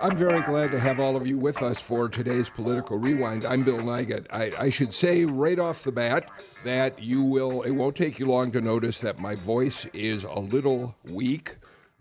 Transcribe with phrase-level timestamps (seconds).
[0.00, 3.44] I'm very glad to have all of you with us for today's Political Rewind.
[3.44, 4.26] I'm Bill Nigut.
[4.32, 6.30] I, I, should say right off the bat
[6.62, 10.38] that you will, it won't take you long to notice that my voice is a
[10.38, 11.56] little weak.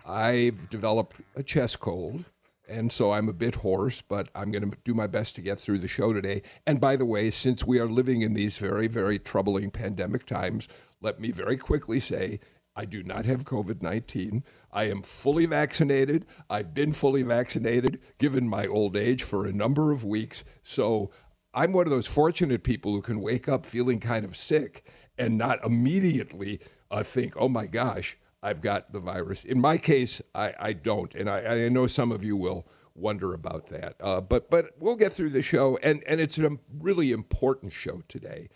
[0.05, 2.25] I've developed a chest cold,
[2.69, 5.59] and so I'm a bit hoarse, but I'm going to do my best to get
[5.59, 6.43] through the show today.
[6.67, 10.67] And by the way, since we are living in these very, very troubling pandemic times,
[11.01, 12.39] let me very quickly say
[12.75, 14.43] I do not have COVID 19.
[14.71, 16.25] I am fully vaccinated.
[16.49, 20.43] I've been fully vaccinated, given my old age, for a number of weeks.
[20.63, 21.11] So
[21.53, 24.85] I'm one of those fortunate people who can wake up feeling kind of sick
[25.17, 26.59] and not immediately
[26.91, 29.43] uh, think, oh my gosh, I've got the virus.
[29.43, 31.13] In my case, I, I don't.
[31.15, 33.95] And I, I, know some of you will wonder about that.
[33.99, 35.77] Uh, but, but we'll get through the show.
[35.81, 38.49] And, and it's a really important show today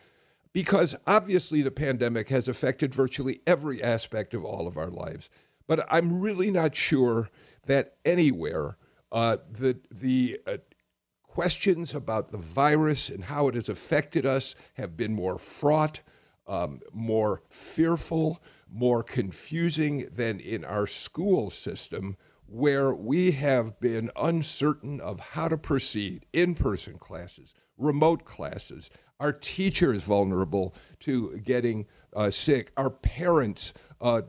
[0.54, 5.30] because obviously the pandemic has affected virtually every aspect of all of our lives.
[5.68, 7.30] But I'm really not sure
[7.66, 8.78] that anywhere
[9.12, 10.58] uh, the the uh,
[11.22, 16.02] questions about the virus and how it has affected us have been more fraught,
[16.48, 25.00] um, more fearful, more confusing than in our school system, where we have been uncertain
[25.00, 26.26] of how to proceed.
[26.34, 28.90] In person classes, remote classes,
[29.20, 34.24] our teachers vulnerable to getting uh, sick, our parents, uh,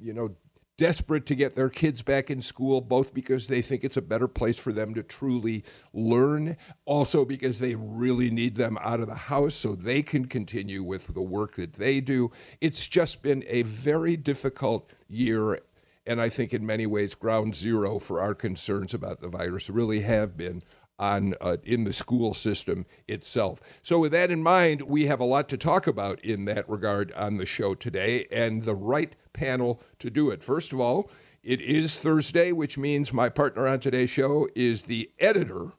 [0.00, 0.36] you know,
[0.76, 4.28] desperate to get their kids back in school, both because they think it's a better
[4.28, 9.14] place for them to truly learn, also because they really need them out of the
[9.14, 12.30] house so they can continue with the work that they do.
[12.60, 15.60] It's just been a very difficult year.
[16.06, 20.00] And I think in many ways, ground zero for our concerns about the virus really
[20.00, 20.62] have been
[20.98, 23.60] on uh, in the school system itself.
[23.82, 27.10] So with that in mind, we have a lot to talk about in that regard
[27.12, 30.42] on the show today and the right panel to do it.
[30.42, 31.10] First of all,
[31.42, 35.72] it is Thursday, which means my partner on today's show is the editor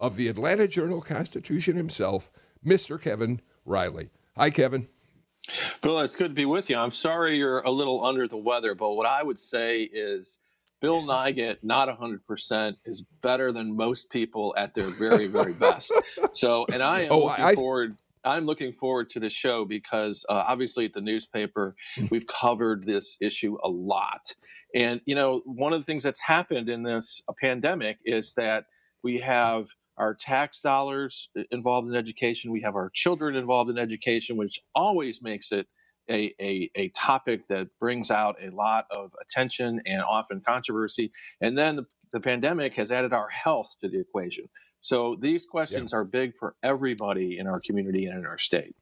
[0.00, 2.32] of the Atlanta Journal Constitution himself,
[2.66, 3.00] Mr.
[3.00, 4.10] Kevin Riley.
[4.36, 4.88] Hi Kevin.
[5.82, 6.76] Bill, it's good to be with you.
[6.76, 10.40] I'm sorry you're a little under the weather, but what I would say is
[10.80, 15.92] Bill Nigut, not 100%, is better than most people at their very, very best.
[16.32, 17.96] So, and I am oh, looking I, forward.
[18.24, 22.06] I'm looking forward to the show because uh, obviously at the newspaper, hmm.
[22.10, 24.32] we've covered this issue a lot.
[24.74, 28.66] And, you know, one of the things that's happened in this uh, pandemic is that
[29.02, 29.66] we have
[29.98, 34.60] our tax dollars uh, involved in education, we have our children involved in education, which
[34.74, 35.72] always makes it
[36.10, 41.12] a, a, a topic that brings out a lot of attention and often controversy.
[41.40, 44.46] And then the, the pandemic has added our health to the equation.
[44.82, 46.00] So these questions yeah.
[46.00, 48.74] are big for everybody in our community and in our state.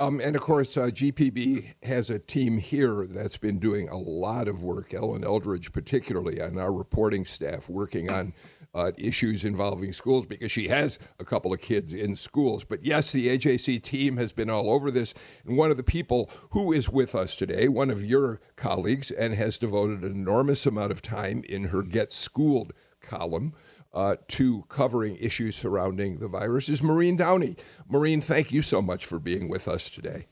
[0.00, 4.48] Um, and of course, uh, GPB has a team here that's been doing a lot
[4.48, 8.32] of work, Ellen Eldridge, particularly on our reporting staff, working on
[8.74, 12.64] uh, issues involving schools because she has a couple of kids in schools.
[12.64, 15.14] But yes, the AJC team has been all over this.
[15.44, 19.34] And one of the people who is with us today, one of your colleagues, and
[19.34, 23.52] has devoted an enormous amount of time in her Get Schooled column
[23.94, 27.56] uh, to covering issues surrounding the virus is Maureen Downey.
[27.88, 30.26] Maureen, thank you so much for being with us today.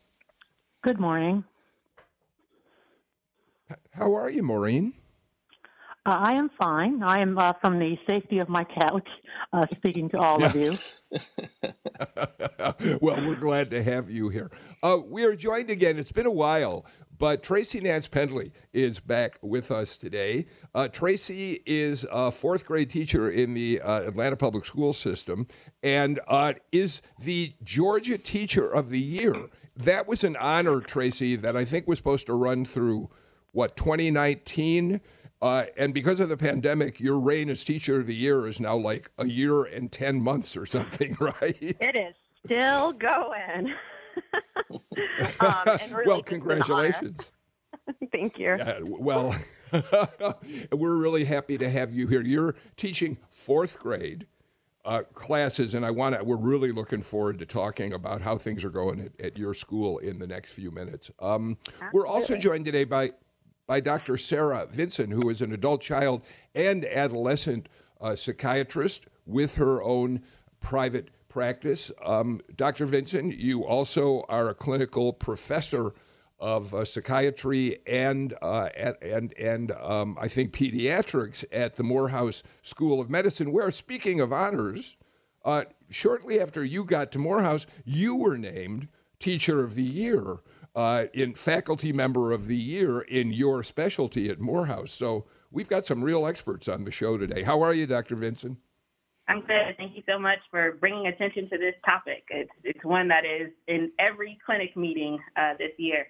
[0.83, 1.45] Good morning.
[3.93, 4.95] How are you, Maureen?
[6.07, 7.03] Uh, I am fine.
[7.03, 9.09] I am uh, from the safety of my couch
[9.53, 10.73] uh, speaking to all of you.
[13.01, 14.49] well, we're glad to have you here.
[14.83, 15.99] Uh, we are joined again.
[15.99, 16.87] It's been a while
[17.19, 20.47] but Tracy Nance Pendley is back with us today.
[20.75, 25.47] Uh, Tracy is a fourth grade teacher in the uh, Atlanta Public School System
[25.83, 29.35] and uh, is the Georgia Teacher of the Year.
[29.77, 33.11] That was an honor, Tracy, that I think was supposed to run through,
[33.53, 35.01] what, 2019?
[35.43, 38.77] Uh, and because of the pandemic, your reign as Teacher of the Year is now
[38.77, 41.57] like a year and 10 months or something, right?
[41.61, 43.75] It is still going.
[45.41, 47.33] um, really well, congratulations.
[48.13, 48.57] Thank you.
[48.59, 49.37] Yeah, well,
[50.73, 52.23] we're really happy to have you here.
[52.23, 54.27] You're teaching fourth grade
[54.87, 56.25] uh, classes, and I want to.
[56.25, 59.99] We're really looking forward to talking about how things are going at, at your school
[59.99, 61.11] in the next few minutes.
[61.19, 61.59] Um,
[61.93, 63.13] we're also joined today by
[63.67, 64.17] by Dr.
[64.17, 66.23] Sarah Vinson, who is an adult child
[66.55, 67.69] and adolescent
[68.01, 70.23] uh, psychiatrist with her own
[70.61, 71.91] private practice.
[72.05, 72.87] Um, Dr.
[72.87, 75.93] Vinson, you also are a clinical professor
[76.39, 82.43] of uh, psychiatry and uh, at, and and um, I think pediatrics at the Morehouse
[82.63, 83.53] School of Medicine.
[83.53, 84.97] Where, speaking of honors,
[85.45, 88.89] uh, shortly after you got to Morehouse, you were named
[89.19, 90.39] Teacher of the Year,
[90.77, 94.93] uh, in Faculty Member of the Year in your specialty at Morehouse.
[94.93, 97.43] So we've got some real experts on the show today.
[97.43, 98.15] How are you, Dr.
[98.15, 98.59] Vinson?
[99.27, 99.75] I'm good.
[99.79, 102.25] Thank you so much for bringing attention to this topic.
[102.31, 106.07] It's it's one that is in every clinic meeting uh, this year.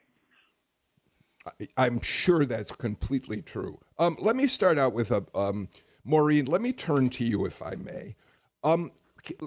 [1.78, 3.78] I'm sure that's completely true.
[3.98, 5.68] Um, let me start out with a um,
[6.04, 6.44] Maureen.
[6.44, 8.16] Let me turn to you, if I may.
[8.62, 8.90] Um,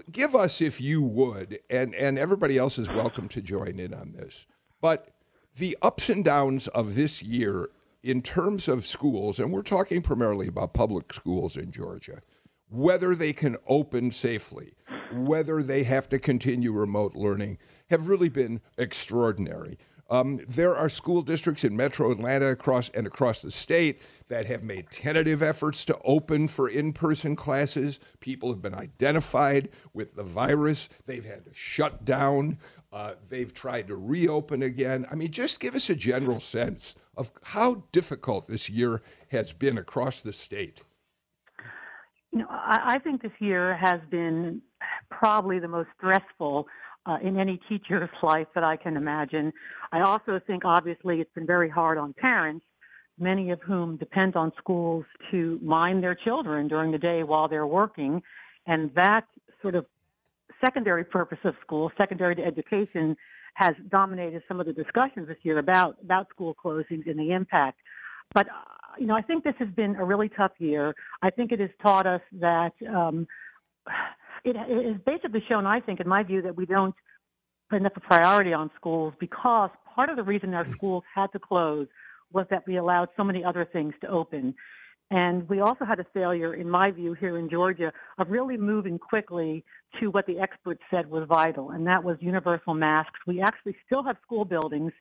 [0.10, 4.14] give us, if you would, and and everybody else is welcome to join in on
[4.14, 4.48] this.
[4.82, 5.10] But
[5.56, 7.70] the ups and downs of this year
[8.02, 12.22] in terms of schools, and we're talking primarily about public schools in Georgia,
[12.70, 14.74] whether they can open safely,
[15.12, 17.58] whether they have to continue remote learning,
[17.90, 19.78] have really been extraordinary.
[20.10, 24.64] Um, there are school districts in metro Atlanta across and across the state that have
[24.64, 28.00] made tentative efforts to open for in person classes.
[28.20, 30.90] People have been identified with the virus.
[31.06, 32.58] They've had to shut down.
[32.92, 35.06] Uh, they've tried to reopen again.
[35.12, 39.78] I mean, just give us a general sense of how difficult this year has been
[39.78, 40.82] across the state.
[42.32, 44.62] You know, I, I think this year has been
[45.12, 46.68] probably the most stressful
[47.06, 49.54] uh, in any teacher's life that I can imagine.
[49.92, 52.66] I also think, obviously, it's been very hard on parents,
[53.20, 57.68] many of whom depend on schools to mind their children during the day while they're
[57.68, 58.22] working.
[58.66, 59.26] And that
[59.62, 59.86] sort of
[60.64, 63.16] secondary purpose of school, secondary to education,
[63.56, 67.80] has dominated some of the discussions this year about about school closings and the impact.
[68.34, 68.52] But uh,
[68.98, 70.96] you know, I think this has been a really tough year.
[71.22, 73.28] I think it has taught us that um,
[74.44, 76.96] it, it has basically shown, I think, in my view, that we don't
[77.70, 81.40] put enough a priority on schools because part of the reason our schools had to
[81.40, 81.88] close
[82.32, 84.54] was that we allowed so many other things to open.
[85.12, 89.00] And we also had a failure, in my view, here in Georgia, of really moving
[89.00, 89.66] quickly
[90.00, 93.20] to what the experts said was vital, and that was universal masks.
[93.26, 94.92] We actually still have school buildings.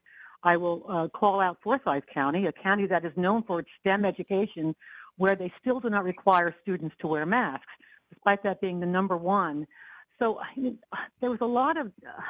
[0.43, 4.07] I will uh, call out Forsyth County, a county that is known for its STEM
[4.07, 4.75] education,
[5.19, 7.67] where they still do not require students to wear masks,
[8.11, 9.67] despite that being the number one.
[10.19, 10.79] So I mean,
[11.21, 12.23] there was a lot of uh,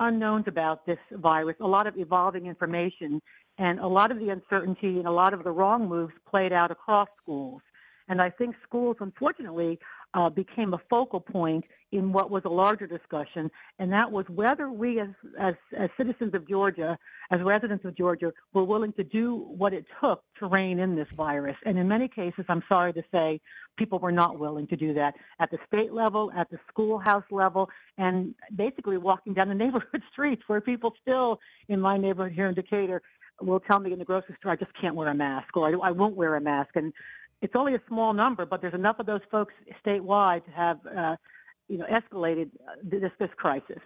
[0.00, 3.22] unknowns about this virus, a lot of evolving information,
[3.60, 6.70] and a lot of the uncertainty and a lot of the wrong moves played out
[6.70, 7.62] across schools.
[8.08, 9.78] And I think schools, unfortunately,
[10.14, 13.48] uh, became a focal point in what was a larger discussion,
[13.78, 16.98] and that was whether we, as, as, as citizens of Georgia,
[17.30, 21.06] as residents of Georgia, were willing to do what it took to rein in this
[21.16, 21.54] virus.
[21.64, 23.40] And in many cases, I'm sorry to say,
[23.78, 27.68] people were not willing to do that at the state level, at the schoolhouse level,
[27.96, 32.54] and basically walking down the neighborhood streets where people still, in my neighborhood here in
[32.54, 33.00] Decatur,
[33.40, 35.88] will tell me in the grocery store, I just can't wear a mask or I,
[35.88, 36.70] I won't wear a mask.
[36.74, 36.92] And
[37.42, 39.54] it's only a small number, but there's enough of those folks
[39.84, 41.16] statewide to have, uh,
[41.68, 42.50] you know, escalated
[42.82, 43.80] this this crisis.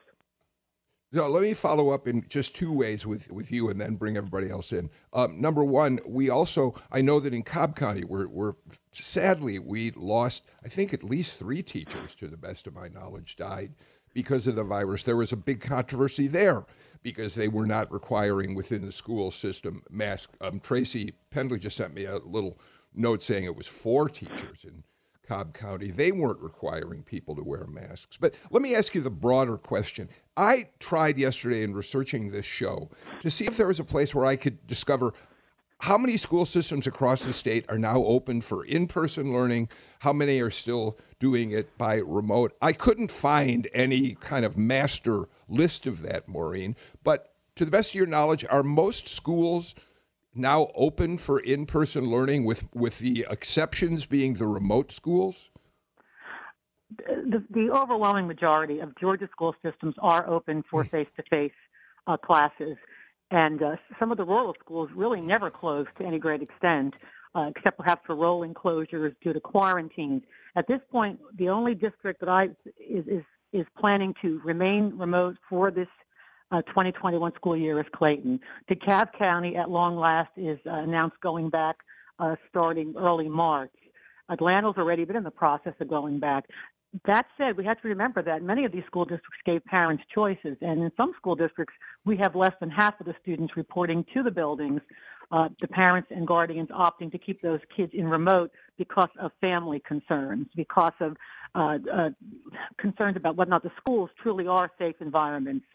[1.13, 4.17] So let me follow up in just two ways with, with you and then bring
[4.17, 4.91] everybody else in.
[5.13, 8.55] Um, number one, we also, I know that in Cobb County, we're, we're
[8.91, 13.37] sadly, we lost, I think at least three teachers, to the best of my knowledge,
[13.37, 13.75] died
[14.13, 15.05] because of the virus.
[15.05, 16.65] There was a big controversy there
[17.05, 20.35] because they were not requiring within the school system mask.
[20.41, 22.59] Um, Tracy Pendley just sent me a little
[22.95, 24.83] note saying it was four teachers in
[25.29, 25.91] Cobb County.
[25.91, 28.17] They weren't requiring people to wear masks.
[28.17, 30.09] But let me ask you the broader question.
[30.37, 32.91] I tried yesterday in researching this show
[33.21, 35.13] to see if there was a place where I could discover
[35.81, 39.69] how many school systems across the state are now open for in person learning,
[40.01, 42.57] how many are still doing it by remote.
[42.63, 46.77] I couldn't find any kind of master list of that, Maureen.
[47.03, 49.75] But to the best of your knowledge, are most schools
[50.35, 55.51] now open for in-person learning, with with the exceptions being the remote schools?
[56.99, 60.91] The, the overwhelming majority of Georgia school systems are open for hmm.
[60.91, 61.53] face-to-face
[62.07, 62.77] uh, classes,
[63.31, 66.95] and uh, some of the rural schools really never closed to any great extent,
[67.35, 70.23] uh, except perhaps for rolling closures due to quarantines.
[70.57, 72.45] At this point, the only district that I
[72.79, 75.89] is is, is planning to remain remote for this
[76.51, 78.41] uh, 2021 school year is Clayton.
[78.71, 81.77] DeKalb County, at long last, is uh, announced going back
[82.19, 83.71] uh, starting early March.
[84.31, 86.45] Atlanta's already been in the process of going back.
[87.07, 90.57] That said, we have to remember that many of these school districts gave parents choices,
[90.61, 91.75] and in some school districts,
[92.05, 94.81] we have less than half of the students reporting to the buildings.
[95.33, 99.81] Uh, the parents and guardians opting to keep those kids in remote because of family
[99.81, 101.17] concerns, because of
[101.57, 102.11] uh, uh,
[102.79, 105.67] concerns about whether or not the schools truly are safe environments.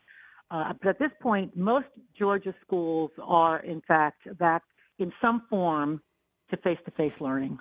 [0.51, 4.63] Uh, but at this point, most Georgia schools are, in fact, back
[4.99, 6.01] in some form
[6.49, 7.59] to face-to-face learning.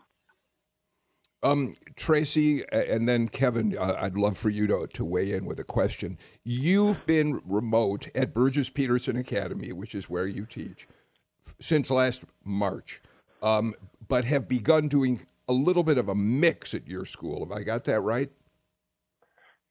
[1.42, 5.60] Um, Tracy, and then Kevin, uh, I'd love for you to, to weigh in with
[5.60, 6.18] a question.
[6.42, 10.88] You've been remote at Burgess Peterson Academy, which is where you teach,
[11.60, 13.00] since last March,
[13.40, 13.74] um,
[14.08, 17.46] but have begun doing a little bit of a mix at your school.
[17.46, 18.30] Have I got that right?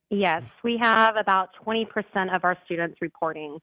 [0.09, 3.59] Yes, we have about 20% of our students reporting.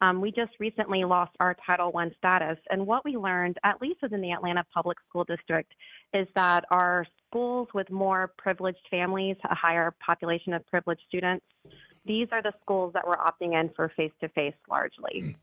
[0.00, 4.00] Um, we just recently lost our Title I status, and what we learned, at least
[4.00, 5.72] within the Atlanta Public School District,
[6.14, 11.44] is that our schools with more privileged families, a higher population of privileged students,
[12.06, 15.36] these are the schools that were opting in for face to face largely.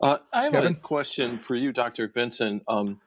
[0.00, 0.72] Uh, I have Kevin?
[0.72, 2.08] a question for you, Dr.
[2.08, 2.60] Vinson.
[2.68, 3.00] Um,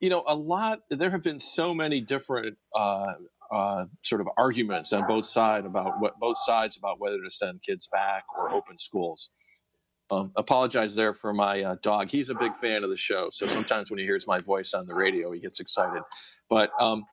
[0.00, 3.14] you know, a lot, there have been so many different uh,
[3.50, 7.62] uh, sort of arguments on both side about what both sides about whether to send
[7.62, 9.30] kids back or open schools.
[10.10, 12.10] Um, apologize there for my uh, dog.
[12.10, 14.86] He's a big fan of the show, so sometimes when he hears my voice on
[14.86, 16.02] the radio, he gets excited.
[16.48, 17.04] But um,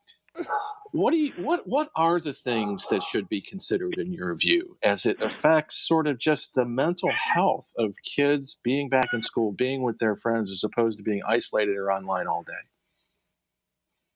[0.91, 4.75] what do you what what are the things that should be considered in your view
[4.83, 9.51] as it affects sort of just the mental health of kids being back in school,
[9.51, 12.53] being with their friends, as opposed to being isolated or online all day?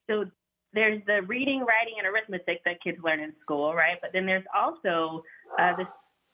[0.10, 0.26] So
[0.74, 3.98] there's the reading, writing, and arithmetic that kids learn in school, right?
[4.02, 5.24] But then there's also
[5.60, 5.88] uh, this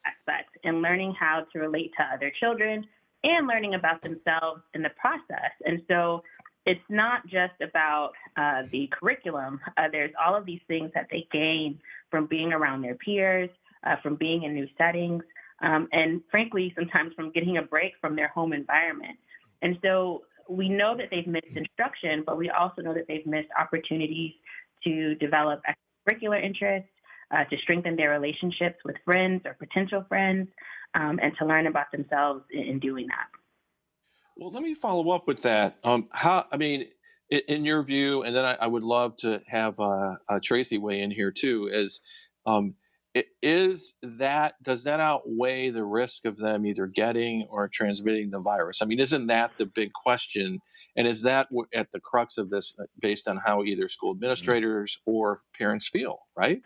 [0.05, 2.85] aspect in learning how to relate to other children
[3.23, 5.51] and learning about themselves in the process.
[5.65, 6.21] And so
[6.65, 9.59] it's not just about uh, the curriculum.
[9.77, 11.79] Uh, there's all of these things that they gain
[12.11, 13.49] from being around their peers,
[13.83, 15.23] uh, from being in new settings,
[15.61, 19.17] um, and frankly, sometimes from getting a break from their home environment.
[19.61, 23.49] And so we know that they've missed instruction, but we also know that they've missed
[23.59, 24.31] opportunities
[24.83, 26.89] to develop extracurricular interests,
[27.31, 30.47] uh, to strengthen their relationships with friends or potential friends,
[30.93, 33.27] um, and to learn about themselves in, in, doing that.
[34.37, 35.77] Well, let me follow up with that.
[35.83, 36.87] Um, how, I mean,
[37.29, 41.01] in, your view, and then I, I would love to have uh, uh, Tracy weigh
[41.01, 42.01] in here too, is
[42.45, 42.71] um,
[43.41, 48.81] is that does that outweigh the risk of them either getting or transmitting the virus?
[48.81, 50.59] I mean, isn't that the big question?
[50.97, 54.23] And is that at the crux of this, uh, based on how either school mm-hmm.
[54.23, 56.61] administrators or parents feel, right?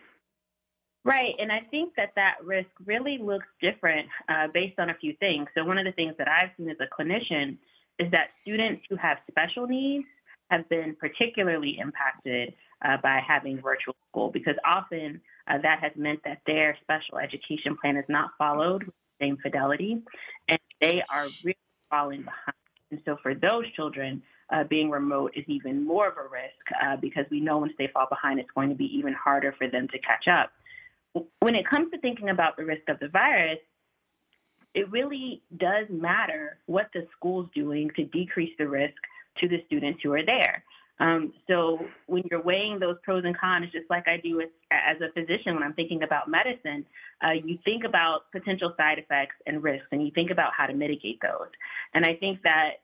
[1.05, 5.15] Right, and I think that that risk really looks different uh, based on a few
[5.19, 5.47] things.
[5.55, 7.57] So one of the things that I've seen as a clinician
[7.99, 10.05] is that students who have special needs
[10.51, 12.53] have been particularly impacted
[12.83, 17.75] uh, by having virtual school because often uh, that has meant that their special education
[17.75, 20.01] plan is not followed with the same fidelity,
[20.47, 21.57] and they are really
[21.89, 22.55] falling behind.
[22.91, 26.95] And so for those children, uh, being remote is even more of a risk uh,
[26.97, 29.87] because we know once they fall behind, it's going to be even harder for them
[29.89, 30.51] to catch up.
[31.39, 33.59] When it comes to thinking about the risk of the virus,
[34.73, 38.95] it really does matter what the school's doing to decrease the risk
[39.39, 40.63] to the students who are there.
[40.99, 44.97] Um, so when you're weighing those pros and cons, just like I do as, as
[45.01, 46.85] a physician when I'm thinking about medicine,
[47.23, 50.73] uh, you think about potential side effects and risks, and you think about how to
[50.73, 51.47] mitigate those.
[51.93, 52.81] And I think that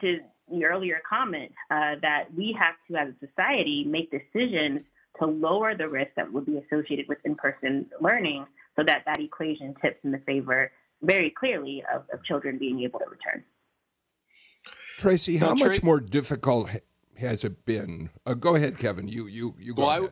[0.00, 0.18] to
[0.50, 4.80] the earlier comment, uh, that we have to, as a society, make decisions
[5.20, 8.46] to lower the risk that would be associated with in-person learning,
[8.76, 12.98] so that that equation tips in the favor very clearly of, of children being able
[12.98, 13.44] to return.
[14.98, 16.70] Tracy, how much more difficult
[17.18, 18.10] has it been?
[18.26, 19.08] Uh, go ahead, Kevin.
[19.08, 19.86] You you you go.
[19.86, 20.10] Well,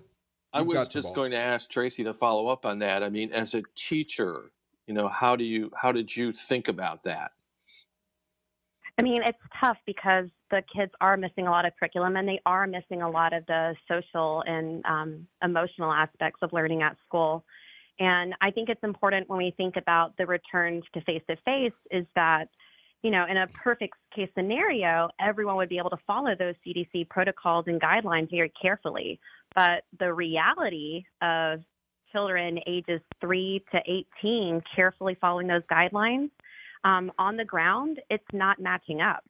[0.52, 3.02] I, I was just going to ask Tracy to follow up on that.
[3.02, 4.50] I mean, as a teacher,
[4.86, 7.32] you know, how do you how did you think about that?
[8.98, 12.40] I mean, it's tough because the kids are missing a lot of curriculum and they
[12.44, 17.44] are missing a lot of the social and um, emotional aspects of learning at school.
[17.98, 21.72] And I think it's important when we think about the returns to face to face
[21.90, 22.48] is that
[23.02, 27.08] you know, in a perfect case scenario, everyone would be able to follow those CDC
[27.08, 29.18] protocols and guidelines very carefully.
[29.54, 31.60] But the reality of
[32.12, 33.80] children ages 3 to
[34.22, 36.30] 18 carefully following those guidelines
[36.84, 39.24] um, on the ground, it's not matching up.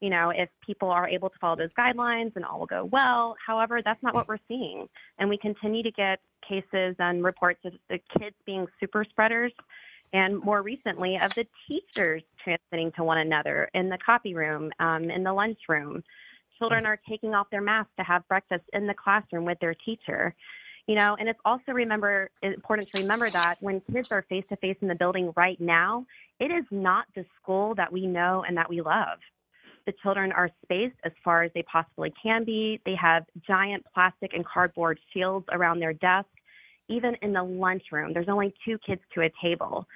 [0.00, 3.36] You know, if people are able to follow those guidelines and all will go well.
[3.44, 4.88] However, that's not what we're seeing.
[5.18, 9.52] And we continue to get cases and reports of the kids being super spreaders
[10.12, 15.10] and more recently of the teachers transmitting to one another in the copy room, um,
[15.10, 16.02] in the lunchroom.
[16.58, 20.34] Children are taking off their masks to have breakfast in the classroom with their teacher.
[20.86, 24.56] You know, and it's also remember important to remember that when kids are face to
[24.56, 26.06] face in the building right now,
[26.40, 29.18] it is not the school that we know and that we love.
[29.86, 32.80] The children are spaced as far as they possibly can be.
[32.84, 36.30] They have giant plastic and cardboard shields around their desks
[36.92, 39.86] even in the lunchroom, there's only two kids to a table.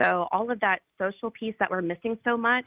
[0.00, 2.64] So all of that social piece that we're missing so much,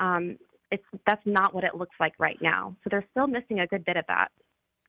[0.00, 0.36] um,
[0.70, 2.76] it's that's not what it looks like right now.
[2.82, 4.28] So they're still missing a good bit of that.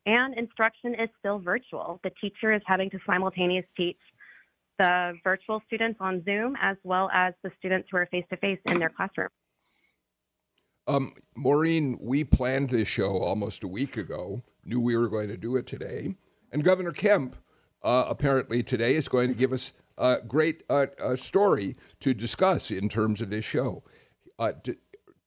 [0.05, 1.99] And instruction is still virtual.
[2.03, 3.97] The teacher is having to simultaneously teach
[4.77, 8.59] the virtual students on Zoom as well as the students who are face to face
[8.65, 9.29] in their classroom.
[10.87, 15.37] Um, Maureen, we planned this show almost a week ago, knew we were going to
[15.37, 16.15] do it today.
[16.51, 17.35] And Governor Kemp
[17.83, 22.89] uh, apparently today is going to give us a great uh, story to discuss in
[22.89, 23.83] terms of this show.
[24.37, 24.53] Uh,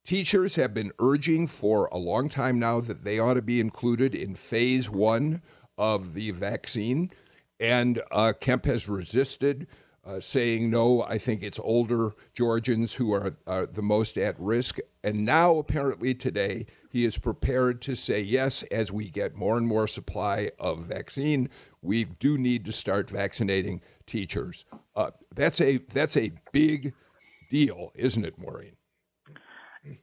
[0.04, 4.14] teachers have been urging for a long time now that they ought to be included
[4.14, 5.42] in phase one
[5.76, 7.10] of the vaccine.
[7.60, 9.68] And uh, Kemp has resisted,
[10.04, 14.78] uh, saying, no, I think it's older Georgians who are, are the most at risk.
[15.04, 19.66] And now, apparently, today, he is prepared to say, yes, as we get more and
[19.66, 21.48] more supply of vaccine,
[21.82, 24.64] we do need to start vaccinating teachers.
[24.94, 26.94] Uh, that's, a, that's a big
[27.50, 28.76] deal, isn't it, Maureen?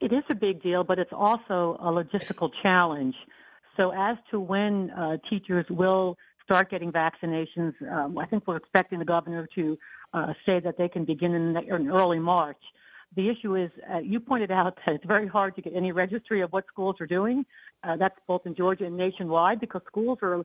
[0.01, 3.15] It is a big deal, but it's also a logistical challenge.
[3.77, 6.17] So, as to when uh, teachers will
[6.49, 7.73] start getting vaccinations.
[7.91, 9.77] Um, I think we're expecting the governor to
[10.15, 12.57] uh, say that they can begin in, the, in early March.
[13.15, 16.41] The issue is, uh, you pointed out that it's very hard to get any registry
[16.41, 17.45] of what schools are doing.
[17.83, 20.43] Uh, that's both in Georgia and nationwide because schools are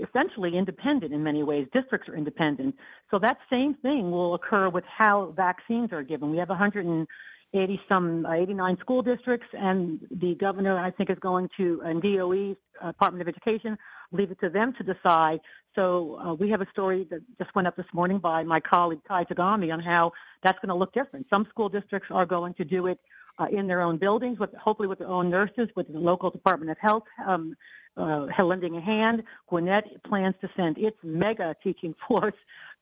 [0.00, 1.66] essentially independent in many ways.
[1.72, 2.74] Districts are independent.
[3.10, 6.30] So that same thing will occur with how vaccines are given.
[6.30, 11.48] We have 180 some uh, 89 school districts, and the governor, I think, is going
[11.58, 13.76] to, and DOE, uh, Department of Education,
[14.12, 15.40] leave it to them to decide.
[15.74, 19.00] So uh, we have a story that just went up this morning by my colleague
[19.08, 21.26] Ty Tagami on how that's going to look different.
[21.30, 22.98] Some school districts are going to do it
[23.38, 26.70] uh, in their own buildings, with hopefully with their own nurses, with the local Department
[26.70, 27.54] of Health um,
[27.96, 29.22] uh, lending a hand.
[29.48, 32.34] Gwinnett plans to send its mega teaching force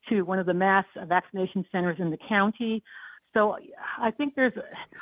[0.09, 2.83] to one of the mass vaccination centers in the county.
[3.33, 3.57] So
[3.97, 4.53] I think there's,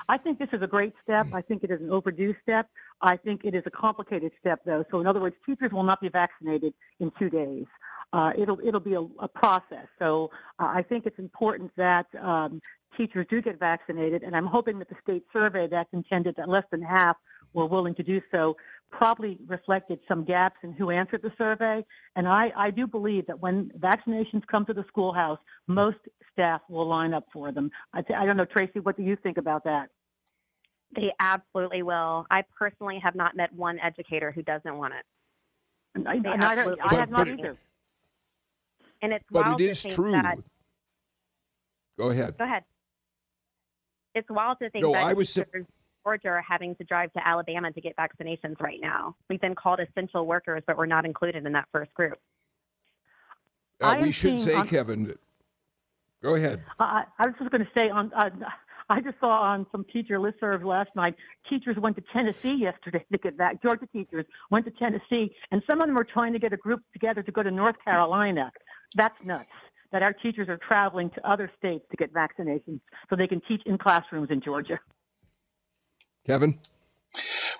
[0.07, 1.27] I think this is a great step.
[1.33, 2.67] I think it is an overdue step.
[3.01, 4.83] I think it is a complicated step, though.
[4.91, 7.65] So in other words, teachers will not be vaccinated in two days.
[8.11, 9.87] Uh, it'll it'll be a, a process.
[9.99, 12.59] So uh, I think it's important that um,
[12.97, 16.63] teachers do get vaccinated, and I'm hoping that the state survey that's intended that less
[16.71, 17.17] than half
[17.53, 18.55] were willing to do so
[18.91, 21.85] probably reflected some gaps in who answered the survey.
[22.15, 25.97] And I, I do believe that when vaccinations come to the schoolhouse, most
[26.31, 27.71] staff will line up for them.
[27.93, 29.89] I, I don't know, Tracy, what do you think about that?
[30.95, 32.25] They absolutely will.
[32.31, 35.05] I personally have not met one educator who doesn't want it.
[35.95, 37.57] And I, and I, I have not either.
[39.01, 40.11] And it's but wild it is to think true.
[40.11, 40.37] That,
[41.97, 42.37] Go ahead.
[42.37, 42.63] go ahead.
[44.15, 45.67] It's wild to think No, that I was teachers in
[46.09, 49.15] Georgia are having to drive to Alabama to get vaccinations right now.
[49.29, 52.17] We've been called essential workers, but we're not included in that first group.
[53.79, 55.05] Uh, I we should say, on- Kevin.
[55.05, 55.19] That,
[56.23, 56.63] go ahead.
[56.79, 58.11] I, I was just going to say on.
[58.13, 58.29] Uh,
[58.89, 61.13] I just saw on some teacher listservs last night.
[61.47, 63.61] Teachers went to Tennessee yesterday to get back.
[63.61, 66.81] Georgia teachers went to Tennessee, and some of them are trying to get a group
[66.91, 68.51] together to go to North Carolina.
[68.95, 69.45] That's nuts.
[69.91, 73.61] That our teachers are traveling to other states to get vaccinations so they can teach
[73.67, 74.79] in classrooms in Georgia.
[76.25, 76.59] Kevin?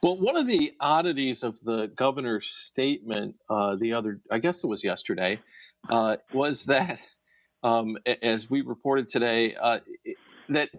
[0.03, 4.67] Well, one of the oddities of the governor's statement uh, the other, I guess it
[4.67, 5.39] was yesterday,
[5.89, 6.99] uh, was that,
[7.63, 9.79] um, as we reported today, uh,
[10.49, 10.69] that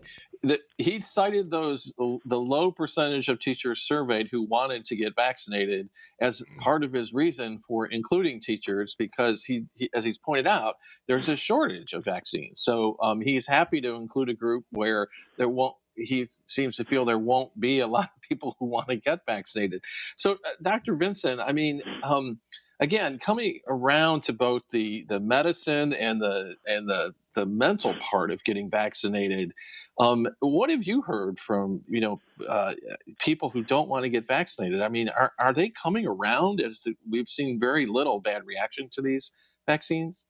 [0.42, 5.88] that he cited those the low percentage of teachers surveyed who wanted to get vaccinated
[6.20, 10.76] as part of his reason for including teachers because he, he as he's pointed out
[11.06, 15.48] there's a shortage of vaccines so um, he's happy to include a group where there
[15.48, 18.96] won't he seems to feel there won't be a lot of people who want to
[18.96, 19.82] get vaccinated.
[20.16, 20.94] So, uh, Dr.
[20.94, 22.38] Vinson, I mean, um,
[22.80, 28.32] again, coming around to both the the medicine and the and the the mental part
[28.32, 29.52] of getting vaccinated,
[29.98, 32.74] um, what have you heard from you know uh,
[33.18, 34.82] people who don't want to get vaccinated?
[34.82, 36.60] I mean, are are they coming around?
[36.60, 39.32] As we've seen very little bad reaction to these
[39.66, 40.26] vaccines.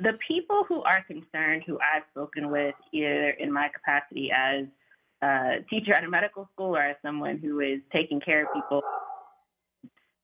[0.00, 4.66] The people who are concerned, who I've spoken with, either in my capacity as
[5.22, 8.82] a teacher at a medical school or as someone who is taking care of people,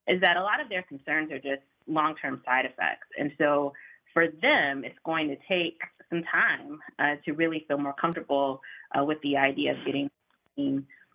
[0.08, 3.06] is that a lot of their concerns are just long term side effects.
[3.18, 3.72] And so
[4.12, 8.60] for them, it's going to take some time uh, to really feel more comfortable
[8.98, 10.10] uh, with the idea of getting.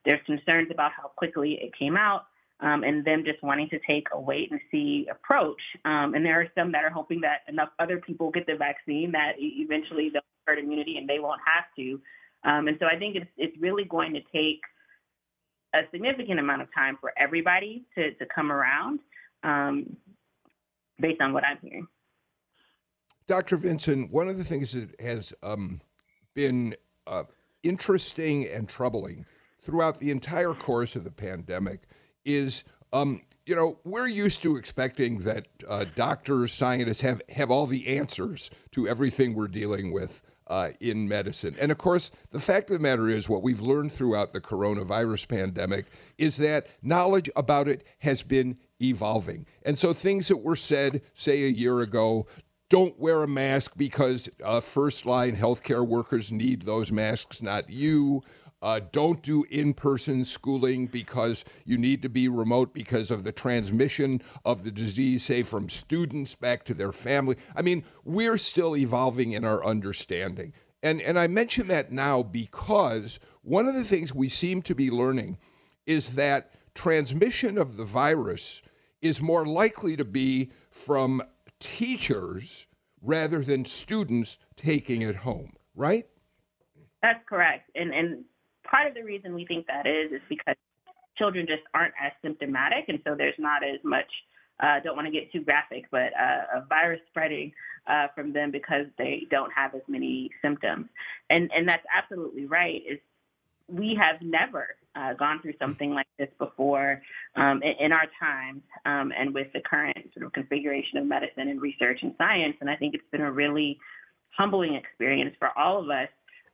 [0.06, 2.26] There's concerns about how quickly it came out.
[2.62, 5.62] Um, and them just wanting to take a wait and see approach.
[5.84, 9.12] Um, and there are some that are hoping that enough other people get the vaccine
[9.14, 12.00] that eventually they'll herd immunity and they won't have to.
[12.44, 14.62] Um, and so I think it's it's really going to take
[15.74, 19.00] a significant amount of time for everybody to, to come around,
[19.44, 19.96] um,
[21.00, 21.88] based on what I'm hearing.
[23.28, 23.56] Dr.
[23.58, 25.80] Vinson, one of the things that has um,
[26.34, 26.76] been
[27.08, 27.24] uh,
[27.64, 29.26] interesting and troubling
[29.60, 31.82] throughout the entire course of the pandemic
[32.26, 37.66] is um, you know, we're used to expecting that uh, doctors, scientists have, have all
[37.66, 41.56] the answers to everything we're dealing with uh, in medicine.
[41.60, 45.28] And of course, the fact of the matter is, what we've learned throughout the coronavirus
[45.30, 45.86] pandemic
[46.18, 49.46] is that knowledge about it has been evolving.
[49.64, 52.28] And so things that were said, say, a year ago,
[52.70, 58.22] don't wear a mask because uh, first line healthcare workers need those masks, not you.
[58.62, 63.32] Uh, don't do in person schooling because you need to be remote because of the
[63.32, 67.36] transmission of the disease, say from students back to their family.
[67.56, 70.54] I mean, we're still evolving in our understanding.
[70.84, 74.92] And, and I mention that now because one of the things we seem to be
[74.92, 75.38] learning
[75.86, 78.62] is that transmission of the virus
[79.02, 81.22] is more likely to be from
[81.60, 82.68] teachers
[83.04, 86.06] rather than students taking it home, right?
[87.02, 87.72] That's correct.
[87.76, 88.24] And and
[88.72, 90.56] part of the reason we think that is is because
[91.18, 94.10] children just aren't as symptomatic, and so there's not as much.
[94.60, 97.52] Uh, don't want to get too graphic, but uh, a virus spreading
[97.88, 100.88] uh, from them because they don't have as many symptoms,
[101.30, 102.82] and and that's absolutely right.
[102.90, 103.00] Is
[103.68, 107.02] we have never uh, gone through something like this before
[107.36, 111.48] um, in, in, our times, um, and with the current sort of configuration of medicine
[111.48, 113.80] and research and science, and I think it's been a really
[114.38, 116.10] humbling experience for all of us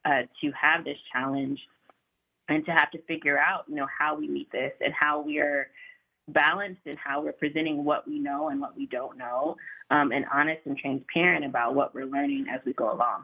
[0.05, 1.59] uh, to have this challenge
[2.49, 5.39] and to have to figure out, you know, how we meet this and how we
[5.39, 5.67] are
[6.29, 9.55] balanced in how we're presenting what we know and what we don't know,
[9.91, 13.23] um, and honest and transparent about what we're learning as we go along.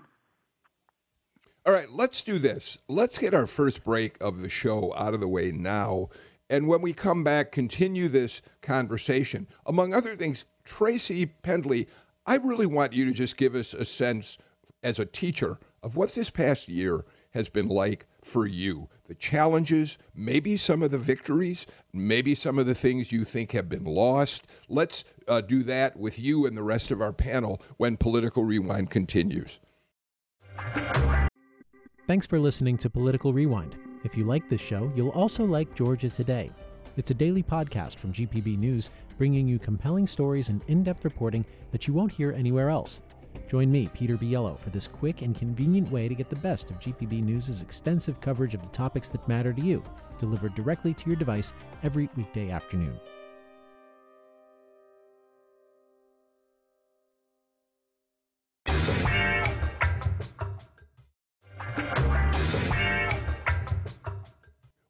[1.65, 2.77] All right, let's do this.
[2.89, 6.09] Let's get our first break of the show out of the way now.
[6.49, 9.47] And when we come back, continue this conversation.
[9.65, 11.87] Among other things, Tracy Pendley,
[12.25, 14.37] I really want you to just give us a sense
[14.83, 19.97] as a teacher of what this past year has been like for you the challenges,
[20.15, 24.47] maybe some of the victories, maybe some of the things you think have been lost.
[24.69, 28.89] Let's uh, do that with you and the rest of our panel when Political Rewind
[28.89, 29.59] continues.
[32.07, 33.77] Thanks for listening to Political Rewind.
[34.03, 36.51] If you like this show, you'll also like Georgia Today.
[36.95, 41.45] It's a daily podcast from GPB News, bringing you compelling stories and in depth reporting
[41.71, 43.01] that you won't hear anywhere else.
[43.53, 46.79] Join me, Peter Biello, for this quick and convenient way to get the best of
[46.79, 49.83] GPB News' extensive coverage of the topics that matter to you,
[50.17, 52.99] delivered directly to your device every weekday afternoon.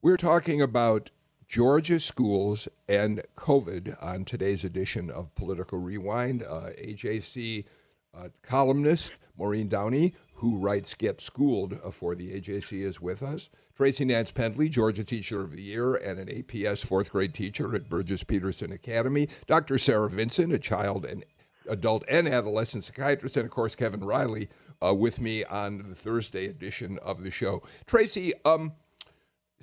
[0.02, 1.12] We're talking about
[1.50, 6.44] Georgia schools and COVID on today's edition of Political Rewind.
[6.44, 7.66] Uh, AJC
[8.14, 13.50] uh, columnist Maureen Downey, who writes Get Schooled for the AJC, is with us.
[13.76, 17.90] Tracy Nance Pendley, Georgia Teacher of the Year and an APS fourth grade teacher at
[17.90, 19.28] Burgess Peterson Academy.
[19.48, 19.80] Dr.
[19.80, 21.26] Sarah Vinson, a child and
[21.68, 23.38] adult and adolescent psychiatrist.
[23.38, 24.50] And of course, Kevin Riley
[24.86, 27.64] uh, with me on the Thursday edition of the show.
[27.88, 28.74] Tracy, um,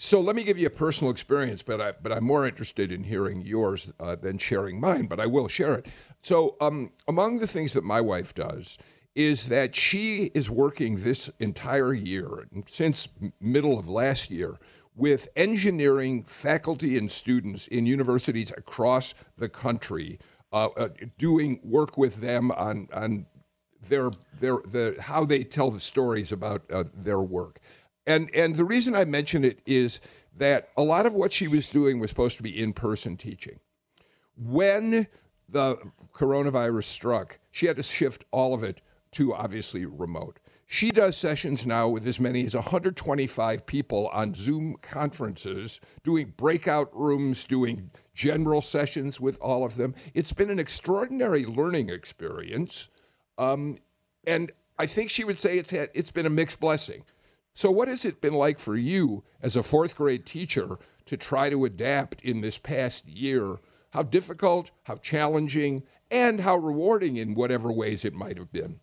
[0.03, 3.05] so let me give you a personal experience, but I but I'm more interested in
[3.05, 5.09] hearing yours uh, than sharing mine.
[5.09, 5.87] But I will share it.
[6.23, 8.79] So, um, among the things that my wife does
[9.15, 13.11] is that she is working this entire year, since
[13.41, 14.59] middle of last year,
[14.97, 20.19] with engineering faculty and students in universities across the country,
[20.51, 23.27] uh, uh, doing work with them on on
[23.87, 24.09] their
[24.39, 27.61] their the how they tell the stories about uh, their work,
[28.11, 30.01] and and the reason I mention it is
[30.37, 33.61] that a lot of what she was doing was supposed to be in person teaching.
[34.37, 35.07] When
[35.49, 35.79] the
[36.13, 38.81] coronavirus struck, she had to shift all of it
[39.13, 40.39] to obviously remote.
[40.67, 46.97] She does sessions now with as many as 125 people on Zoom conferences, doing breakout
[46.97, 49.97] rooms, doing general sessions with all of them.
[50.15, 52.89] It's been an extraordinary learning experience.
[53.37, 53.79] Um,
[54.25, 57.03] and I think she would say it's, had, it's been a mixed blessing.
[57.61, 61.51] So, what has it been like for you as a fourth grade teacher to try
[61.51, 63.59] to adapt in this past year
[63.91, 68.81] how difficult, how challenging, and how rewarding in whatever ways it might have been.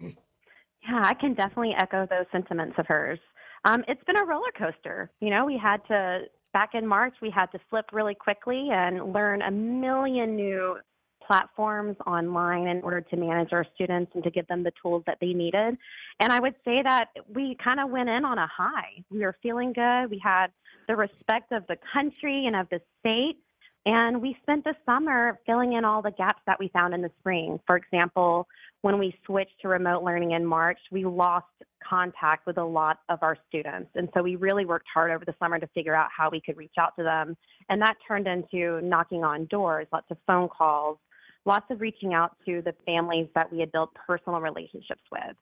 [0.00, 3.18] Yeah, I can definitely echo those sentiments of hers.
[3.66, 5.10] Um, it's been a roller coaster.
[5.20, 6.20] You know, we had to,
[6.54, 10.78] back in March, we had to flip really quickly and learn a million new
[11.26, 15.18] platforms online in order to manage our students and to give them the tools that
[15.20, 15.76] they needed.
[16.20, 19.04] And I would say that we kind of went in on a high.
[19.10, 20.10] We were feeling good.
[20.10, 20.48] We had
[20.86, 23.38] the respect of the country and of the state.
[23.86, 27.10] And we spent the summer filling in all the gaps that we found in the
[27.20, 27.60] spring.
[27.66, 28.48] For example,
[28.80, 31.46] when we switched to remote learning in March, we lost
[31.86, 33.90] contact with a lot of our students.
[33.94, 36.56] And so we really worked hard over the summer to figure out how we could
[36.56, 37.36] reach out to them.
[37.68, 40.96] And that turned into knocking on doors, lots of phone calls,
[41.44, 45.36] lots of reaching out to the families that we had built personal relationships with.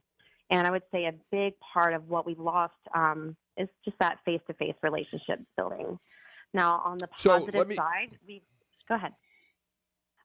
[0.52, 4.18] And I would say a big part of what we've lost um, is just that
[4.24, 5.96] face to face relationship building.
[6.54, 7.74] Now, on the positive so me...
[7.74, 8.42] side, we
[8.88, 9.12] go ahead.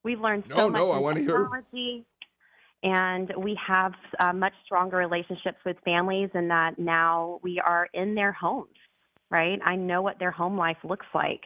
[0.03, 2.05] We've learned so no, much no, I want to hear
[2.83, 8.13] and we have uh, much stronger relationships with families in that now we are in
[8.15, 8.69] their homes
[9.29, 11.41] right i know what their home life looks like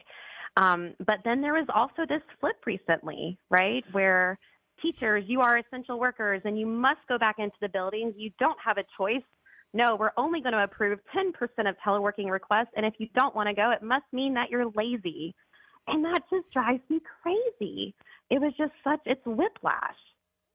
[0.58, 4.38] um, but then there was also this flip recently right where
[4.82, 8.58] teachers you are essential workers and you must go back into the buildings you don't
[8.62, 9.22] have a choice
[9.72, 11.32] no we're only going to approve 10%
[11.68, 14.70] of teleworking requests and if you don't want to go it must mean that you're
[14.76, 15.34] lazy
[15.86, 17.94] and that just drives me crazy
[18.30, 19.96] it was just such it's whiplash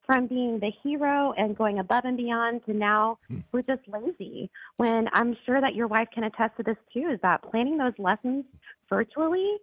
[0.08, 3.40] from being the hero and going above and beyond to now hmm.
[3.52, 4.50] we're just lazy.
[4.78, 7.94] When I'm sure that your wife can attest to this too, is that planning those
[8.00, 8.46] lessons
[8.90, 9.58] virtually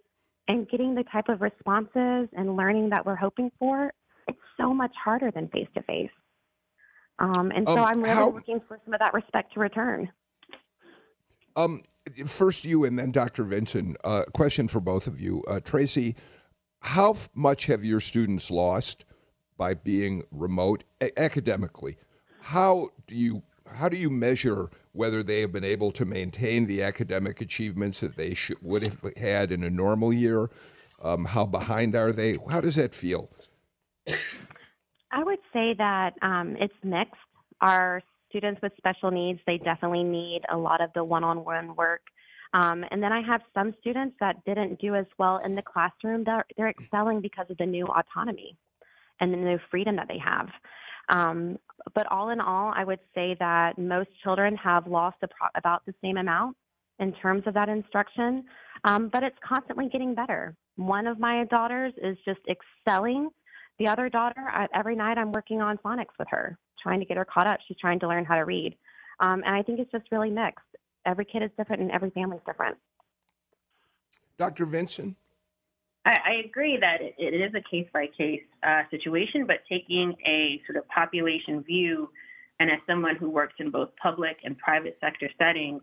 [0.47, 3.91] and getting the type of responses and learning that we're hoping for,
[4.27, 6.09] it's so much harder than face to face.
[7.19, 10.09] and so um, I'm really how, looking for some of that respect to return.
[11.55, 11.83] Um,
[12.25, 13.43] first you and then Dr.
[13.43, 13.95] Vinson.
[14.03, 16.15] Uh, question for both of you, uh, Tracy.
[16.81, 19.05] How much have your students lost?
[19.57, 21.97] by being remote a- academically.
[22.41, 26.83] How do you how do you measure whether they have been able to maintain the
[26.83, 30.47] academic achievements that they should, would have had in a normal year?
[31.03, 32.37] Um, how behind are they?
[32.49, 33.31] How does that feel?
[35.11, 37.13] I would say that um, it's mixed.
[37.61, 42.01] Our students with special needs, they definitely need a lot of the one-on-one work.
[42.53, 46.23] Um, and then I have some students that didn't do as well in the classroom.
[46.23, 48.57] They're, they're excelling because of the new autonomy
[49.19, 50.49] and the new freedom that they have.
[51.09, 51.57] Um,
[51.93, 55.93] but all in all, I would say that most children have lost pro- about the
[56.01, 56.57] same amount
[56.99, 58.45] in terms of that instruction,
[58.85, 60.55] um, but it's constantly getting better.
[60.77, 63.29] One of my daughters is just excelling.
[63.77, 67.17] The other daughter, I, every night I'm working on phonics with her, trying to get
[67.17, 67.59] her caught up.
[67.67, 68.75] She's trying to learn how to read.
[69.19, 70.65] Um, and I think it's just really mixed.
[71.05, 72.77] Every kid is different and every family is different.
[74.37, 74.65] Dr.
[74.65, 75.15] Vinson?
[76.05, 78.41] I, I agree that it, it is a case by case
[78.91, 82.09] situation, but taking a sort of population view,
[82.59, 85.81] and as someone who works in both public and private sector settings,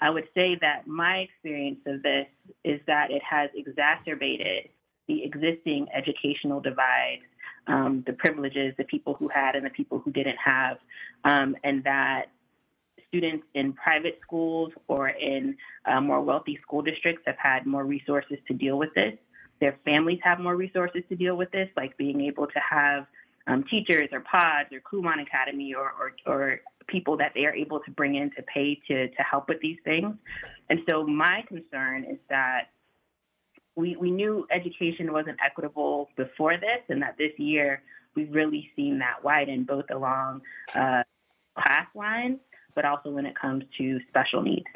[0.00, 2.26] I would say that my experience of this
[2.64, 4.68] is that it has exacerbated
[5.08, 7.22] the existing educational divides,
[7.70, 10.78] um, the privileges, the people who had and the people who didn't have,
[11.24, 12.26] um, and that
[13.08, 18.38] students in private schools or in uh, more wealthy school districts have had more resources
[18.46, 19.14] to deal with this.
[19.60, 23.06] Their families have more resources to deal with this, like being able to have
[23.46, 27.80] um, teachers or pods or Kumon Academy or, or, or people that they are able
[27.80, 30.14] to bring in to pay to, to help with these things.
[30.70, 32.68] And so my concern is that
[33.76, 37.82] we, we knew education wasn't equitable before this, and that this year
[38.14, 40.42] we've really seen that widen both along
[40.74, 41.02] uh,
[41.58, 42.38] class lines,
[42.74, 44.66] but also when it comes to special needs.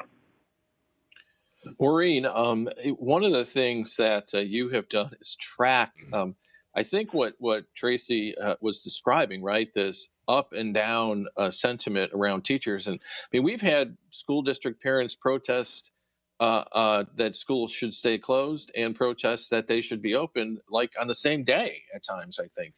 [1.81, 5.93] Maureen, um, one of the things that uh, you have done is track.
[6.13, 6.37] Um,
[6.77, 9.73] I think what what Tracy uh, was describing, right?
[9.73, 14.83] This up and down uh, sentiment around teachers, and I mean, we've had school district
[14.83, 15.93] parents protest
[16.40, 20.90] uh, uh, that schools should stay closed and protest that they should be open, like
[21.01, 22.38] on the same day at times.
[22.40, 22.70] I think,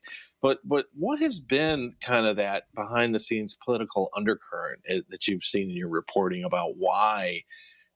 [0.43, 5.27] but but what has been kind of that behind the scenes political undercurrent eh, that
[5.27, 7.43] you've seen in your reporting about why?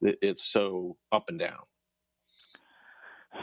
[0.02, 1.58] it's so up and down?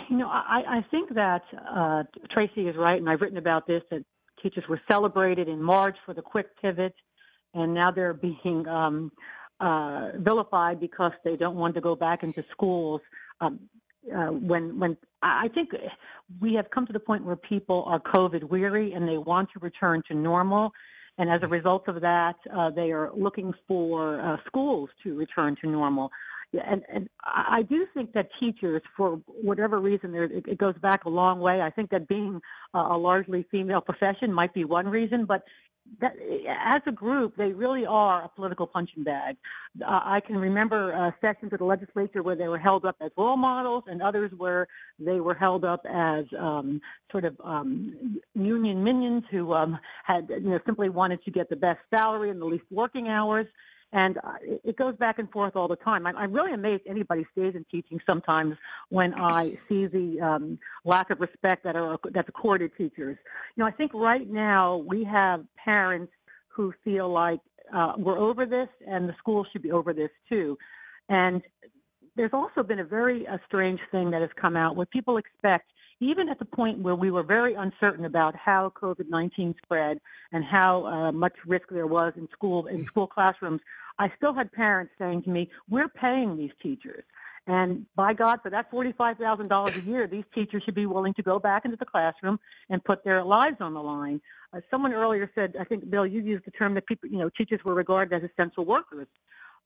[0.09, 3.83] You know, I, I think that uh, Tracy is right, and I've written about this
[3.91, 4.03] that
[4.41, 6.93] teachers were celebrated in March for the quick pivot,
[7.53, 9.11] and now they're being um,
[9.59, 13.01] uh, vilified because they don't want to go back into schools.
[13.41, 13.59] Um,
[14.15, 15.69] uh, when when I think
[16.39, 19.59] we have come to the point where people are COVID weary and they want to
[19.59, 20.71] return to normal,
[21.17, 25.57] and as a result of that, uh, they are looking for uh, schools to return
[25.61, 26.09] to normal
[26.53, 31.09] and and I do think that teachers, for whatever reason, there it goes back a
[31.09, 31.61] long way.
[31.61, 32.41] I think that being
[32.73, 35.43] a largely female profession might be one reason, but
[36.01, 36.13] that,
[36.63, 39.37] as a group, they really are a political punching bag.
[39.81, 43.11] Uh, I can remember uh, sessions of the legislature where they were held up as
[43.17, 44.67] role models, and others where
[44.99, 50.49] they were held up as um, sort of um, union minions who um, had you
[50.49, 53.47] know simply wanted to get the best salary and the least working hours.
[53.93, 56.05] And uh, it goes back and forth all the time.
[56.05, 58.57] I'm, I'm really amazed anybody stays in teaching sometimes
[58.89, 63.17] when I see the um, lack of respect that are that's accorded teachers.
[63.55, 66.11] You know, I think right now we have parents
[66.49, 67.39] who feel like
[67.73, 70.57] uh, we're over this and the school should be over this too.
[71.07, 71.41] And
[72.17, 75.71] there's also been a very a strange thing that has come out where people expect,
[75.99, 79.99] even at the point where we were very uncertain about how COVID-19 spread
[80.31, 83.61] and how uh, much risk there was in school in school classrooms,
[83.99, 87.03] I still had parents saying to me, "We're paying these teachers."
[87.47, 91.39] And by God, for that $45,000 a year, these teachers should be willing to go
[91.39, 94.19] back into the classroom and put their lives on the line.
[94.51, 97.29] Uh, someone earlier said, I think, Bill, you used the term that people, you know,
[97.29, 99.07] teachers were regarded as essential workers,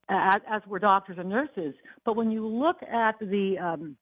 [0.10, 1.74] as, as were doctors and nurses.
[2.06, 3.98] But when you look at the um,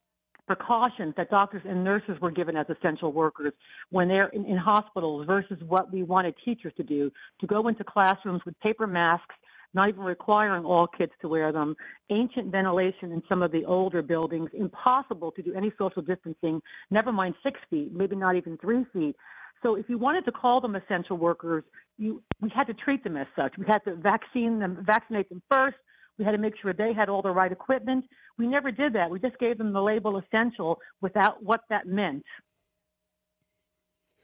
[0.49, 3.53] precautions that doctors and nurses were given as essential workers
[3.91, 7.83] when they're in, in hospitals versus what we wanted teachers to do, to go into
[7.83, 9.35] classrooms with paper masks
[9.75, 11.75] not even requiring all kids to wear them,
[12.09, 16.59] ancient ventilation in some of the older buildings, impossible to do any social distancing,
[16.89, 19.15] never mind six feet, maybe not even three feet.
[19.61, 21.63] So if you wanted to call them essential workers,
[21.99, 23.53] you we had to treat them as such.
[23.59, 25.77] We had to vaccine them, vaccinate them first.
[26.19, 28.05] We had to make sure they had all the right equipment.
[28.37, 29.09] We never did that.
[29.09, 32.25] We just gave them the label essential without what that meant.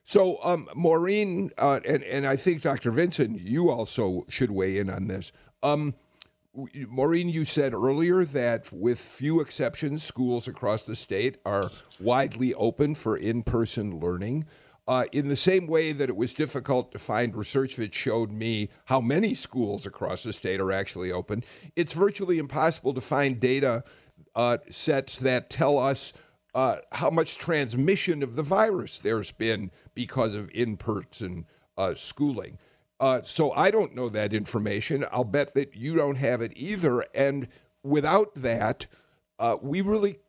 [0.04, 2.92] So, um, Maureen, uh, and, and I think Dr.
[2.92, 5.32] Vinson, you also should weigh in on this.
[5.64, 5.96] Um,
[6.88, 11.70] Maureen, you said earlier that with few exceptions, schools across the state are
[12.04, 14.46] widely open for in person learning.
[14.88, 18.70] Uh, in the same way that it was difficult to find research that showed me
[18.86, 21.44] how many schools across the state are actually open,
[21.76, 23.84] it's virtually impossible to find data
[24.36, 26.14] uh, sets that tell us
[26.54, 31.46] uh, how much transmission of the virus there's been because of in person
[31.78, 32.58] uh, schooling.
[33.00, 35.04] Uh, so I don't know that information.
[35.12, 37.04] I'll bet that you don't have it either.
[37.14, 37.48] And
[37.84, 38.86] without that,
[39.38, 40.20] uh, we really,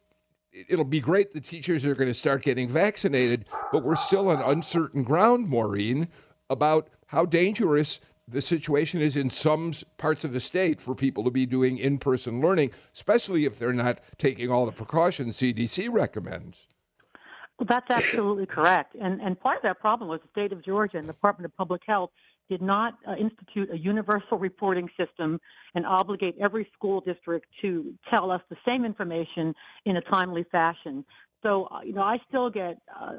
[0.69, 4.41] it'll be great the teachers are going to start getting vaccinated, but we're still on
[4.43, 6.09] uncertain ground, Maureen,
[6.49, 11.31] about how dangerous the situation is in some parts of the state for people to
[11.31, 16.67] be doing in person learning, especially if they're not taking all the precautions CDC recommends.
[17.59, 18.97] Well, that's absolutely correct.
[19.01, 21.57] And, and part of that problem was the state of Georgia and the Department of
[21.57, 22.11] Public Health
[22.49, 25.41] did not uh, institute a universal reporting system
[25.75, 29.55] and obligate every school district to tell us the same information
[29.85, 31.05] in a timely fashion.
[31.43, 33.13] So, uh, you know, I still get uh,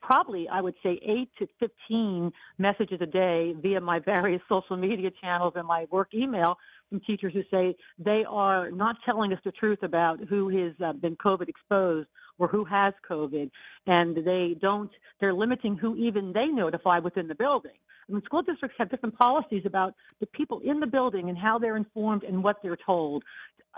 [0.00, 5.10] probably, I would say, 8 to 15 messages a day via my various social media
[5.20, 9.52] channels and my work email from teachers who say they are not telling us the
[9.52, 13.50] truth about who has uh, been COVID exposed or who has COVID,
[13.86, 14.90] and they don't,
[15.20, 17.72] they're limiting who even they notify within the building.
[18.08, 21.58] I mean, school districts have different policies about the people in the building and how
[21.58, 23.22] they're informed and what they're told.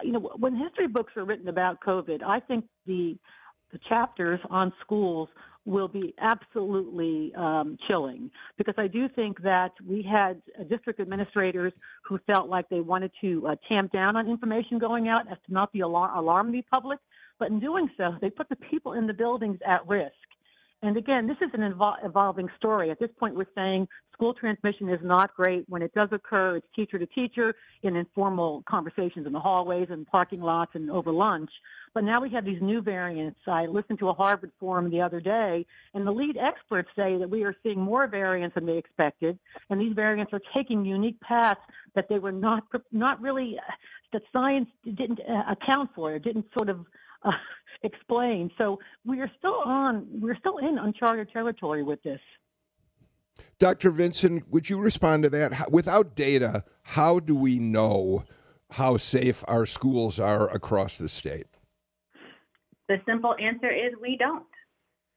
[0.02, 3.16] You know, when history books are written about COVID, I think the
[3.72, 5.28] the chapters on schools
[5.66, 11.72] will be absolutely um, chilling because I do think that we had district administrators
[12.06, 15.52] who felt like they wanted to uh, tamp down on information going out as to
[15.52, 17.00] not be alar- alarm the public,
[17.38, 20.12] but in doing so, they put the people in the buildings at risk.
[20.84, 22.90] And again, this is an evol- evolving story.
[22.90, 25.64] At this point, we're saying school transmission is not great.
[25.66, 30.06] When it does occur, it's teacher to teacher in informal conversations in the hallways and
[30.06, 31.50] parking lots and over lunch.
[31.94, 33.40] But now we have these new variants.
[33.46, 37.30] I listened to a Harvard forum the other day, and the lead experts say that
[37.30, 39.38] we are seeing more variants than they expected,
[39.70, 41.60] and these variants are taking unique paths
[41.94, 43.58] that they were not not really
[44.12, 46.84] that science didn't uh, account for, didn't sort of
[47.24, 47.30] uh,
[47.82, 48.50] explain.
[48.58, 52.20] So we are still on, we're still in uncharted territory with this.
[53.58, 53.90] Dr.
[53.90, 55.70] Vinson, would you respond to that?
[55.70, 58.24] Without data, how do we know
[58.72, 61.46] how safe our schools are across the state?
[62.88, 64.44] The simple answer is we don't,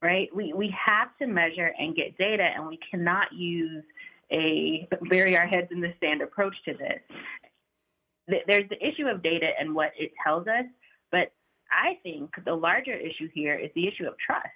[0.01, 0.29] right?
[0.33, 3.83] We, we have to measure and get data, and we cannot use
[4.31, 8.39] a bury our heads in the sand approach to this.
[8.47, 10.65] There's the issue of data and what it tells us,
[11.11, 11.31] but
[11.71, 14.47] I think the larger issue here is the issue of trust.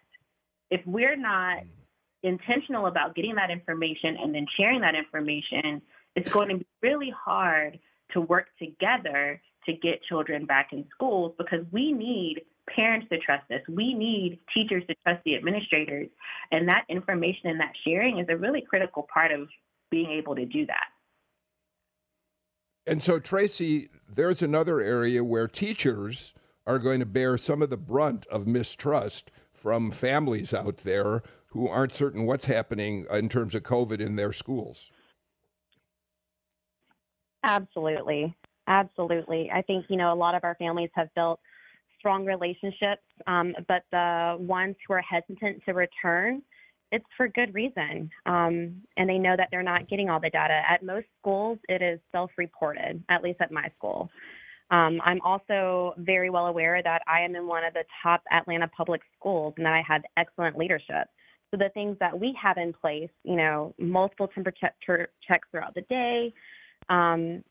[0.70, 1.68] If we're not mm.
[2.24, 5.82] intentional about getting that information and then sharing that information,
[6.16, 7.80] it's going to be really hard
[8.14, 12.42] to work together to get children back in schools because we need
[12.76, 13.62] parents to trust us.
[13.70, 16.10] We need teachers to trust the administrators.
[16.52, 19.48] And that information and that sharing is a really critical part of
[19.90, 20.88] being able to do that.
[22.88, 26.34] And so, Tracy, there's another area where teachers
[26.66, 31.68] are going to bear some of the brunt of mistrust from families out there who
[31.68, 34.92] aren't certain what's happening in terms of COVID in their schools.
[37.44, 38.36] Absolutely.
[38.68, 39.50] Absolutely.
[39.52, 41.40] I think, you know, a lot of our families have built
[42.00, 46.42] strong relationships, um, but the ones who are hesitant to return
[46.92, 48.10] it's for good reason.
[48.26, 50.62] Um, and they know that they're not getting all the data.
[50.70, 54.10] At most schools, it is self reported, at least at my school.
[54.72, 58.70] Um, I'm also very well aware that I am in one of the top Atlanta
[58.70, 61.08] public schools and that I have excellent leadership.
[61.52, 65.82] So the things that we have in place, you know, multiple temperature checks throughout the
[65.82, 66.34] day,
[66.90, 67.44] um,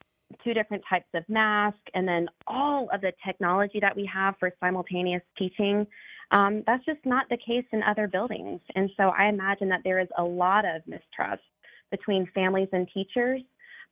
[0.43, 4.51] two different types of masks, and then all of the technology that we have for
[4.59, 5.87] simultaneous teaching.
[6.31, 8.61] Um, that's just not the case in other buildings.
[8.77, 11.43] And so I imagine that there is a lot of mistrust
[11.91, 13.43] between families and teachers.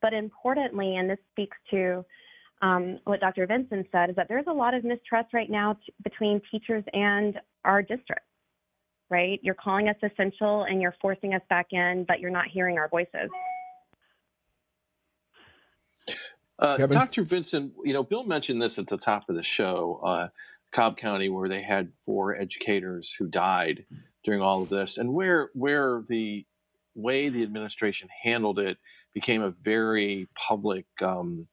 [0.01, 2.05] But importantly, and this speaks to
[2.63, 3.47] um, what Dr.
[3.47, 7.39] Vinson said, is that there's a lot of mistrust right now t- between teachers and
[7.65, 8.25] our district,
[9.11, 9.39] right?
[9.43, 12.89] You're calling us essential and you're forcing us back in, but you're not hearing our
[12.89, 13.31] voices.
[16.59, 17.23] Uh, Dr.
[17.23, 20.29] Vinson, you know, Bill mentioned this at the top of the show, uh,
[20.73, 23.85] Cobb County, where they had four educators who died
[24.25, 26.45] during all of this, and where where the
[26.97, 28.77] way the administration handled it
[29.15, 30.87] became a very public.
[31.01, 31.47] Um,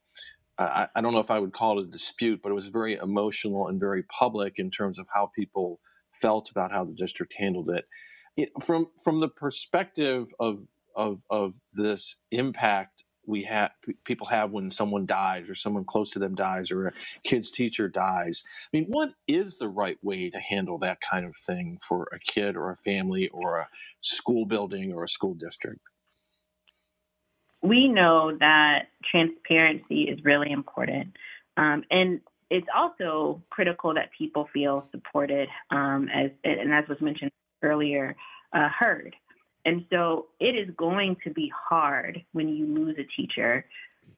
[0.58, 2.94] I, I, don't know if I would call it a dispute, but it was very
[2.94, 5.80] emotional and very public in terms of how people
[6.12, 7.84] felt about how the district handled it.
[8.36, 13.72] it from from the perspective of of of this impact we have
[14.04, 16.92] people have when someone dies or someone close to them dies or a
[17.24, 18.44] kid's teacher dies.
[18.72, 22.18] I mean, what is the right way to handle that kind of thing for a
[22.18, 23.68] kid or a family or a
[24.00, 25.80] school building or a school district?
[27.66, 31.16] We know that transparency is really important.
[31.56, 37.32] Um, and it's also critical that people feel supported, um, as and as was mentioned
[37.62, 38.14] earlier,
[38.52, 39.16] uh, heard.
[39.64, 43.64] And so it is going to be hard when you lose a teacher,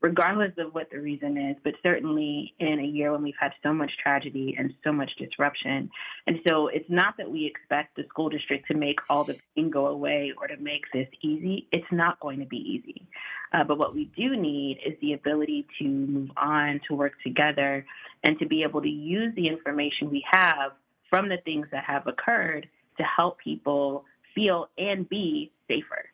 [0.01, 3.72] regardless of what the reason is, but certainly in a year when we've had so
[3.72, 5.90] much tragedy and so much disruption.
[6.26, 9.70] And so it's not that we expect the school district to make all the pain
[9.70, 11.66] go away or to make this easy.
[11.72, 13.09] It's not going to be easy.
[13.53, 17.84] Uh, but what we do need is the ability to move on, to work together,
[18.22, 20.72] and to be able to use the information we have
[21.11, 22.68] from the things that have occurred
[22.99, 26.05] to help people feel and be safer.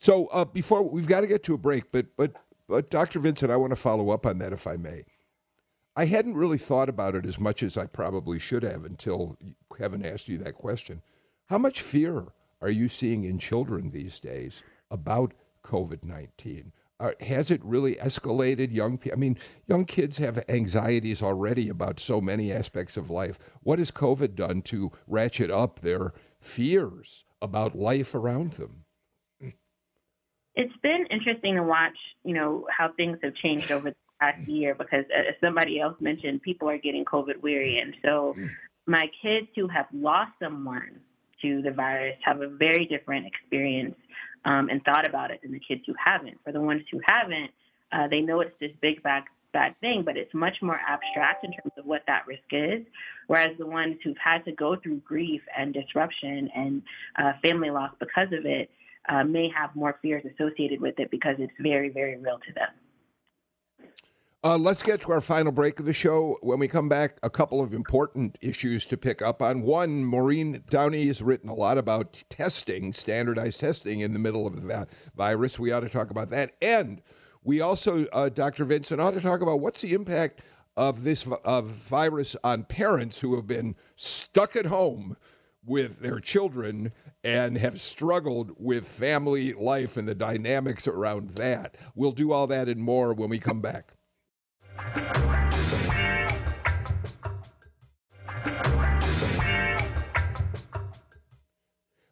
[0.00, 2.32] So uh, before we've got to get to a break, but but
[2.66, 3.20] but Dr.
[3.20, 5.04] Vinson, I want to follow up on that if I may.
[5.94, 9.36] I hadn't really thought about it as much as I probably should have until
[9.76, 11.02] Kevin asked you that question.
[11.46, 12.28] How much fear
[12.62, 15.34] are you seeing in children these days about
[15.64, 16.72] COVID 19?
[17.20, 19.18] has it really escalated young people?
[19.18, 23.38] I mean, young kids have anxieties already about so many aspects of life.
[23.62, 28.84] What has COVID done to ratchet up their fears about life around them.
[30.60, 34.74] It's been interesting to watch, you know, how things have changed over the past year
[34.74, 37.78] because as somebody else mentioned, people are getting COVID weary.
[37.78, 38.34] And so
[38.84, 41.00] my kids who have lost someone
[41.40, 43.94] to the virus have a very different experience
[44.44, 46.36] um, and thought about it than the kids who haven't.
[46.44, 47.52] For the ones who haven't,
[47.90, 49.22] uh, they know it's this big bad,
[49.54, 52.84] bad thing, but it's much more abstract in terms of what that risk is.
[53.28, 56.82] Whereas the ones who've had to go through grief and disruption and
[57.16, 58.68] uh, family loss because of it
[59.08, 62.68] uh, may have more fears associated with it because it's very, very real to them.
[64.42, 66.38] Uh, let's get to our final break of the show.
[66.40, 69.60] When we come back, a couple of important issues to pick up on.
[69.60, 74.62] One, Maureen Downey has written a lot about testing, standardized testing in the middle of
[74.62, 75.58] the virus.
[75.58, 76.52] We ought to talk about that.
[76.62, 77.02] And
[77.44, 78.64] we also, uh, Dr.
[78.64, 80.40] Vinson, ought to talk about what's the impact
[80.74, 85.18] of this of virus on parents who have been stuck at home
[85.64, 86.92] with their children
[87.22, 91.76] and have struggled with family life and the dynamics around that.
[91.94, 93.92] We'll do all that and more when we come back.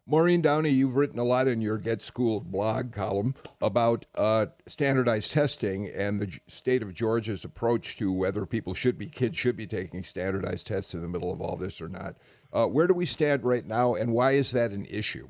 [0.09, 5.31] Maureen Downey, you've written a lot in your Get Schooled blog column about uh, standardized
[5.31, 9.67] testing and the state of Georgia's approach to whether people should be, kids should be
[9.67, 12.15] taking standardized tests in the middle of all this or not.
[12.51, 15.29] Uh, where do we stand right now, and why is that an issue?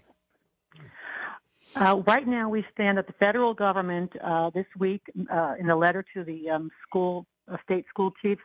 [1.76, 5.76] Uh, right now, we stand at the federal government uh, this week uh, in a
[5.76, 8.42] letter to the um, school, uh, state school chiefs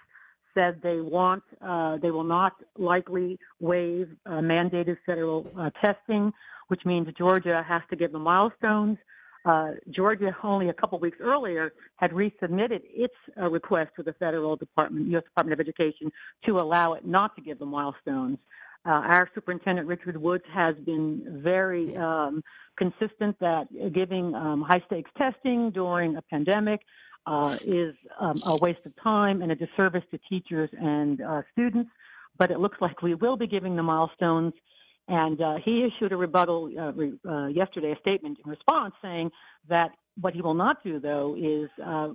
[0.55, 6.33] said they want, uh, they will not likely waive uh, mandated federal uh, testing,
[6.69, 8.99] which means Georgia has to give the milestones.
[9.45, 14.57] Uh, Georgia, only a couple weeks earlier, had resubmitted its uh, request to the federal
[14.57, 15.25] department, U.S.
[15.25, 16.11] Department of Education,
[16.47, 18.39] to allow it not to give the milestones.
[18.87, 22.43] Uh, our superintendent, Richard Woods, has been very um,
[22.77, 26.81] consistent that giving um, high stakes testing during a pandemic
[27.27, 31.91] uh, is um, a waste of time and a disservice to teachers and uh, students.
[32.37, 34.55] But it looks like we will be giving the milestones.
[35.07, 39.31] And uh, he issued a rebuttal uh, re- uh, yesterday, a statement in response saying
[39.69, 42.09] that what he will not do, though, is uh,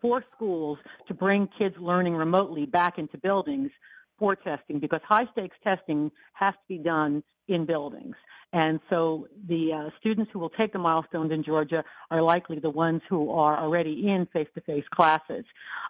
[0.00, 0.78] force schools
[1.08, 3.70] to bring kids learning remotely back into buildings
[4.18, 8.14] for testing because high stakes testing has to be done in buildings.
[8.54, 12.68] And so the uh, students who will take the milestones in Georgia are likely the
[12.68, 15.44] ones who are already in face to face classes.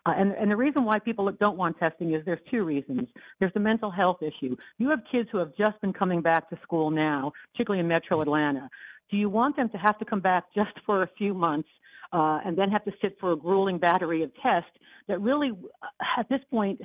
[0.06, 3.08] Uh, and, and the reason why people don't want testing is there's two reasons.
[3.40, 4.56] There's the mental health issue.
[4.78, 8.20] You have kids who have just been coming back to school now, particularly in metro
[8.20, 8.70] Atlanta.
[9.10, 11.68] Do you want them to have to come back just for a few months
[12.12, 14.70] uh, and then have to sit for a grueling battery of tests
[15.08, 16.80] that really, uh, at this point,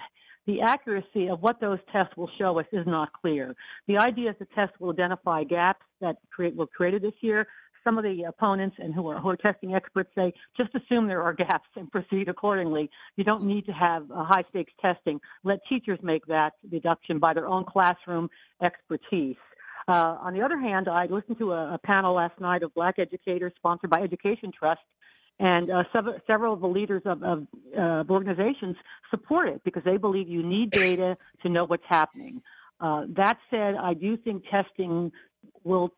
[0.47, 3.53] the accuracy of what those tests will show us is not clear.
[3.87, 7.47] The idea is the tests will identify gaps that create, were created this year.
[7.83, 11.21] Some of the opponents and who are, who are testing experts say just assume there
[11.21, 12.89] are gaps and proceed accordingly.
[13.17, 15.19] You don't need to have high stakes testing.
[15.43, 18.29] Let teachers make that deduction by their own classroom
[18.61, 19.35] expertise.
[19.87, 22.99] Uh, on the other hand, I listened to a, a, panel last night of black
[22.99, 24.81] educators sponsored by Education Trust,
[25.39, 28.75] and uh, several, several of the leaders of, of uh, organizations
[29.09, 32.33] support it because they believe you need data to know what's happening.
[32.81, 35.11] Uh, that said, I do think testing
[35.63, 35.93] will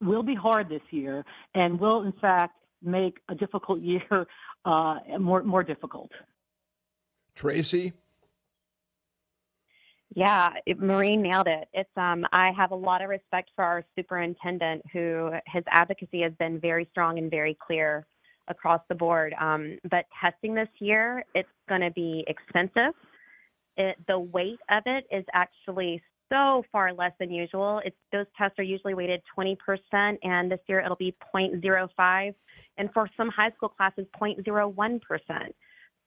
[0.00, 1.24] will be hard this year
[1.54, 4.26] and will, in fact, make a difficult year
[4.64, 6.10] uh, more more difficult.
[7.34, 7.92] Tracy,
[10.16, 10.48] yeah,
[10.78, 11.68] Maureen nailed it.
[11.74, 16.32] It's um, I have a lot of respect for our superintendent, who his advocacy has
[16.38, 18.06] been very strong and very clear
[18.48, 19.34] across the board.
[19.38, 22.94] Um, but testing this year, it's going to be expensive.
[23.76, 26.02] It, the weight of it is actually
[26.32, 27.82] so far less than usual.
[27.84, 29.56] It's those tests are usually weighted 20%,
[30.22, 32.34] and this year it'll be 0.05,
[32.78, 35.00] and for some high school classes, 0.01%.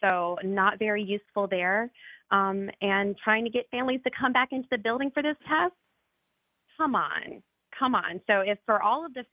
[0.01, 1.91] So not very useful there
[2.31, 5.73] um, and trying to get families to come back into the building for this test.
[6.77, 7.41] Come on,
[7.77, 8.21] come on.
[8.27, 9.23] So, if for all of the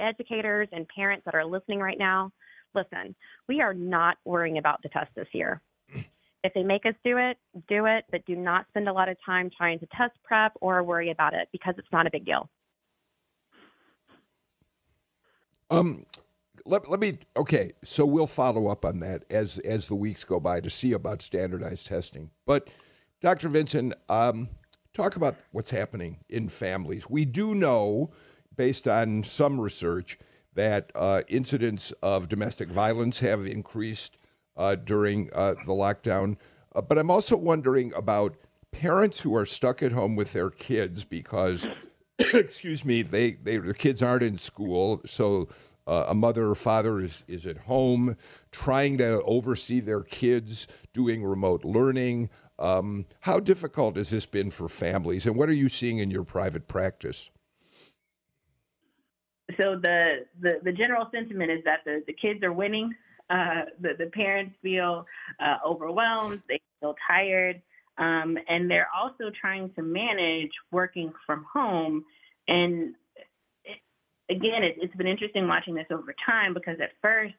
[0.00, 2.32] educators and parents that are listening right now,
[2.74, 3.14] listen,
[3.48, 5.60] we are not worrying about the test this year.
[6.44, 9.16] If they make us do it, do it, but do not spend a lot of
[9.24, 12.48] time trying to test prep or worry about it because it's not a big deal.
[15.70, 16.06] Um,
[16.66, 20.40] let, let me okay so we'll follow up on that as as the weeks go
[20.40, 22.30] by to see about standardized testing.
[22.44, 22.68] But
[23.20, 24.48] dr vinson um,
[24.92, 27.08] talk about what's happening in families.
[27.08, 28.08] We do know
[28.56, 30.18] based on some research
[30.54, 36.38] that uh, incidents of domestic violence have increased uh, during uh, the lockdown.
[36.74, 38.36] Uh, but i'm also wondering about
[38.70, 43.72] parents who are stuck at home with their kids because excuse me they, they their
[43.72, 45.48] kids aren't in school so
[45.86, 48.16] uh, a mother or father is, is at home
[48.50, 52.30] trying to oversee their kids doing remote learning.
[52.58, 56.24] Um, how difficult has this been for families, and what are you seeing in your
[56.24, 57.30] private practice?
[59.60, 62.94] So the, the, the general sentiment is that the, the kids are winning.
[63.30, 65.04] Uh, the, the parents feel
[65.40, 66.42] uh, overwhelmed.
[66.48, 67.62] They feel tired.
[67.98, 72.04] Um, and they're also trying to manage working from home
[72.48, 72.94] and
[74.30, 77.34] again, it, has been interesting watching this over time because at first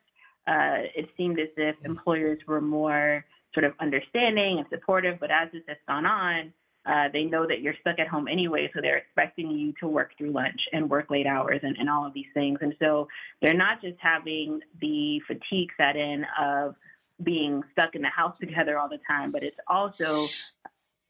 [0.47, 5.49] uh, it seemed as if employers were more sort of understanding and supportive, but as
[5.51, 6.53] this has gone on,
[6.85, 10.11] uh, they know that you're stuck at home anyway, so they're expecting you to work
[10.17, 12.59] through lunch and work late hours and, and all of these things.
[12.61, 13.09] And so
[13.41, 16.75] they're not just having the fatigue set in of
[17.21, 20.27] being stuck in the house together all the time, but it's also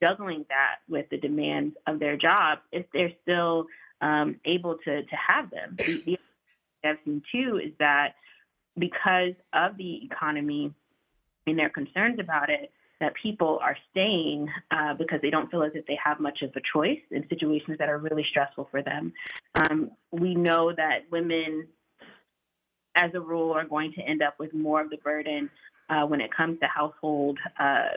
[0.01, 3.65] juggling that with the demands of their job if they're still
[4.02, 5.76] um, able to to have them.
[5.78, 6.20] The, the
[6.84, 8.16] I've seen too is that
[8.78, 10.74] because of the economy
[11.45, 15.72] and their concerns about it, that people are staying uh, because they don't feel as
[15.76, 19.14] if they have much of a choice in situations that are really stressful for them.
[19.56, 21.68] Um, we know that women,
[22.95, 25.50] as a rule, are going to end up with more of the burden
[25.89, 27.89] uh, when it comes to household uh,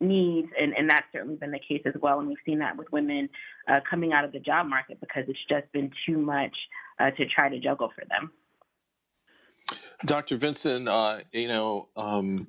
[0.00, 2.18] needs, and, and that's certainly been the case as well.
[2.18, 3.28] And we've seen that with women
[3.68, 6.54] uh, coming out of the job market because it's just been too much
[7.00, 8.30] uh, to try to juggle for them.
[10.04, 10.36] Dr.
[10.36, 12.46] Vinson, uh, you know, um,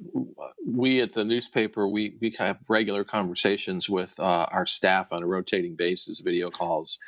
[0.68, 5.26] we at the newspaper, we, we have regular conversations with uh, our staff on a
[5.26, 7.00] rotating basis, video calls.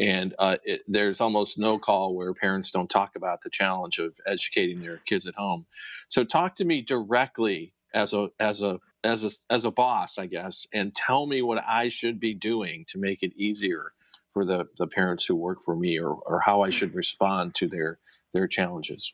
[0.00, 4.14] And uh, it, there's almost no call where parents don't talk about the challenge of
[4.26, 5.66] educating their kids at home.
[6.08, 10.26] So, talk to me directly as a as a as a as a boss, I
[10.26, 13.92] guess, and tell me what I should be doing to make it easier
[14.30, 17.68] for the the parents who work for me, or or how I should respond to
[17.68, 17.98] their
[18.32, 19.12] their challenges.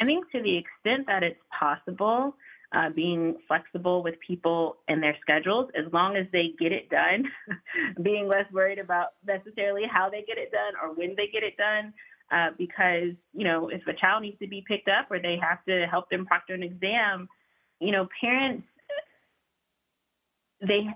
[0.00, 2.34] I think to the extent that it's possible,
[2.74, 7.24] uh, being flexible with people and their schedules as long as they get it done,
[8.02, 11.56] being less worried about necessarily how they get it done or when they get it
[11.56, 11.92] done.
[12.32, 15.64] Uh, because, you know, if a child needs to be picked up or they have
[15.64, 17.28] to help them proctor an exam,
[17.80, 18.66] you know, parents,
[20.60, 20.86] they,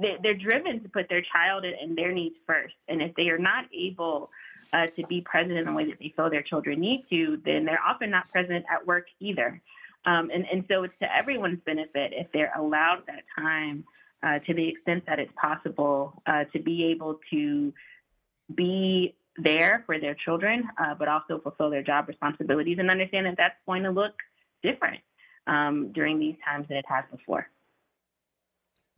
[0.00, 2.74] they they're driven to put their child and their needs first.
[2.88, 4.30] And if they are not able
[4.72, 7.64] uh, to be present in the way that they feel their children need to, then
[7.64, 9.60] they're often not present at work either.
[10.06, 13.84] Um, and, and so it's to everyone's benefit if they're allowed that time
[14.22, 17.72] uh, to the extent that it's possible uh, to be able to
[18.54, 23.36] be there for their children, uh, but also fulfill their job responsibilities and understand that
[23.36, 24.14] that's going to look
[24.62, 25.00] different
[25.46, 27.48] um, during these times than it has before.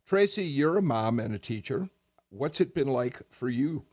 [0.05, 1.89] Tracy, you're a mom and a teacher.
[2.29, 3.85] What's it been like for you?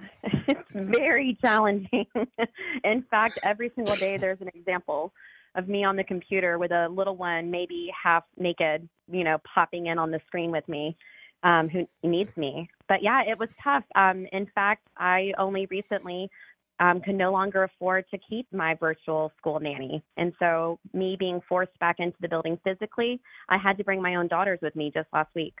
[0.48, 2.06] It's very challenging.
[2.84, 5.12] In fact, every single day there's an example
[5.54, 9.86] of me on the computer with a little one, maybe half naked, you know, popping
[9.86, 10.96] in on the screen with me,
[11.42, 12.68] um, who needs me.
[12.88, 13.84] But yeah, it was tough.
[13.94, 16.30] Um, in fact, I only recently
[16.78, 20.02] um, could no longer afford to keep my virtual school nanny.
[20.16, 24.16] And so, me being forced back into the building physically, I had to bring my
[24.16, 25.54] own daughters with me just last week.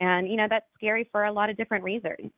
[0.00, 2.32] And, you know, that's scary for a lot of different reasons.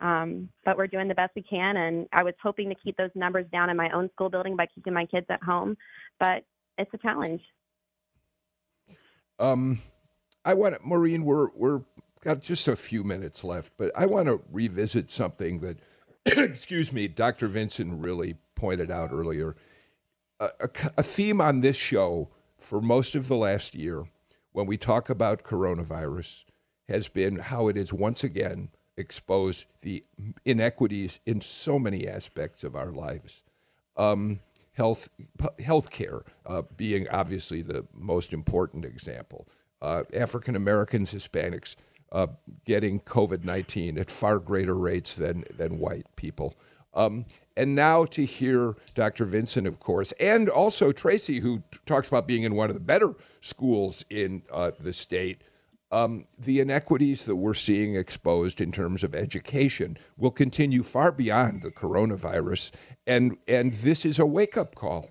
[0.00, 1.76] Um, but we're doing the best we can.
[1.78, 4.66] And I was hoping to keep those numbers down in my own school building by
[4.66, 5.76] keeping my kids at home,
[6.20, 6.44] but
[6.76, 7.40] it's a challenge.
[9.38, 9.78] Um,
[10.44, 11.24] I want Maureen.
[11.24, 11.82] We're we're
[12.22, 15.78] got just a few minutes left, but I want to revisit something that,
[16.36, 17.46] excuse me, Dr.
[17.46, 19.54] Vinson really pointed out earlier.
[20.40, 20.68] A, a,
[20.98, 24.06] a theme on this show for most of the last year,
[24.52, 26.44] when we talk about coronavirus,
[26.88, 30.04] has been how it has once again exposed the
[30.44, 33.42] inequities in so many aspects of our lives.
[33.96, 34.40] Um,
[34.72, 35.10] health,
[35.58, 39.46] healthcare uh, being obviously the most important example.
[39.80, 41.76] Uh, African Americans, Hispanics
[42.12, 42.28] uh,
[42.64, 46.54] getting COVID 19 at far greater rates than, than white people.
[46.94, 47.26] Um,
[47.56, 49.24] and now to hear Dr.
[49.24, 52.80] Vinson, of course, and also Tracy, who t- talks about being in one of the
[52.80, 55.42] better schools in uh, the state
[55.92, 61.62] um, the inequities that we're seeing exposed in terms of education will continue far beyond
[61.62, 62.72] the coronavirus,
[63.06, 65.10] and and this is a wake up call.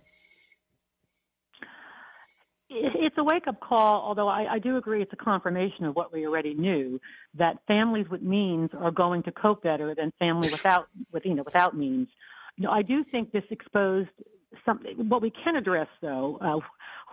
[2.70, 6.12] It's a wake up call, although I, I, do agree it's a confirmation of what
[6.12, 7.00] we already knew
[7.36, 11.44] that families with means are going to cope better than family without with you know
[11.44, 12.16] without means.
[12.58, 15.10] Know, I do think this exposed something.
[15.10, 16.60] What we can address, though, uh,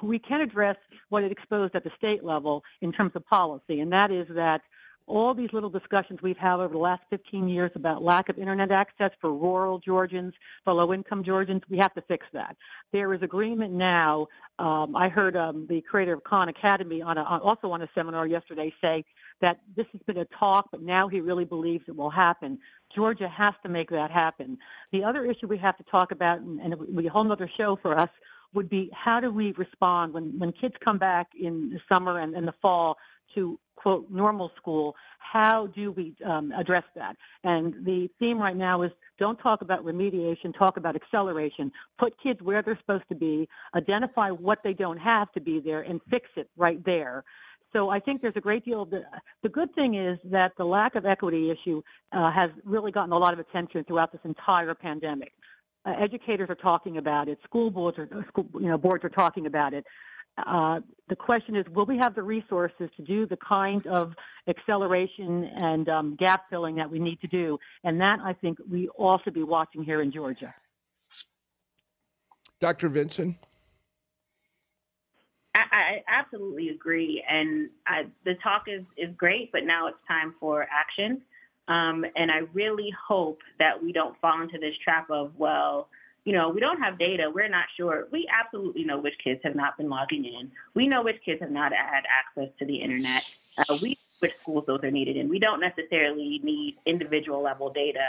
[0.02, 0.76] we can address
[1.08, 4.62] what it exposed at the state level in terms of policy, and that is that
[5.12, 8.70] all these little discussions we've had over the last 15 years about lack of internet
[8.70, 10.32] access for rural Georgians,
[10.64, 12.56] for low income Georgians, we have to fix that.
[12.92, 14.28] There is agreement now.
[14.58, 18.26] Um, I heard um, the creator of Khan Academy on a, also on a seminar
[18.26, 19.04] yesterday say
[19.42, 22.58] that this has been a talk, but now he really believes it will happen.
[22.94, 24.56] Georgia has to make that happen.
[24.92, 27.30] The other issue we have to talk about, and, and it would be a whole
[27.30, 28.08] other show for us,
[28.54, 32.34] would be how do we respond when, when kids come back in the summer and,
[32.34, 32.96] and the fall
[33.34, 38.82] to quote normal school how do we um, address that and the theme right now
[38.82, 43.48] is don't talk about remediation talk about acceleration put kids where they're supposed to be
[43.74, 47.24] identify what they don't have to be there and fix it right there
[47.72, 49.02] so I think there's a great deal of the,
[49.42, 53.18] the good thing is that the lack of equity issue uh, has really gotten a
[53.18, 55.32] lot of attention throughout this entire pandemic.
[55.84, 57.38] Uh, educators are talking about it.
[57.44, 59.84] School boards are, uh, school, you know, boards are talking about it.
[60.38, 64.14] Uh, the question is, will we have the resources to do the kind of
[64.48, 67.58] acceleration and um, gap filling that we need to do?
[67.84, 70.54] And that I think we all should be watching here in Georgia.
[72.60, 72.88] Dr.
[72.88, 73.36] Vinson.
[75.54, 80.34] I, I absolutely agree, and I, the talk is is great, but now it's time
[80.40, 81.20] for action.
[81.68, 85.88] Um, and I really hope that we don't fall into this trap of well,
[86.24, 87.30] you know, we don't have data.
[87.34, 88.06] We're not sure.
[88.12, 90.52] We absolutely know which kids have not been logging in.
[90.74, 93.22] We know which kids have not had access to the internet.
[93.58, 95.28] Uh, we which schools those are needed in.
[95.28, 98.04] We don't necessarily need individual level data.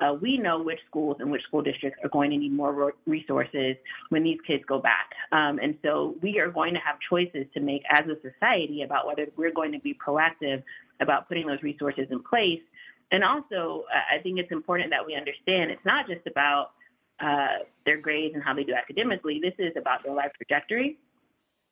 [0.00, 3.76] Uh, we know which schools and which school districts are going to need more resources
[4.08, 5.10] when these kids go back.
[5.30, 9.06] Um, and so we are going to have choices to make as a society about
[9.06, 10.62] whether we're going to be proactive
[11.00, 12.62] about putting those resources in place.
[13.10, 16.72] And also, I think it's important that we understand it's not just about
[17.20, 19.40] uh, their grades and how they do academically.
[19.40, 20.98] This is about their life trajectory.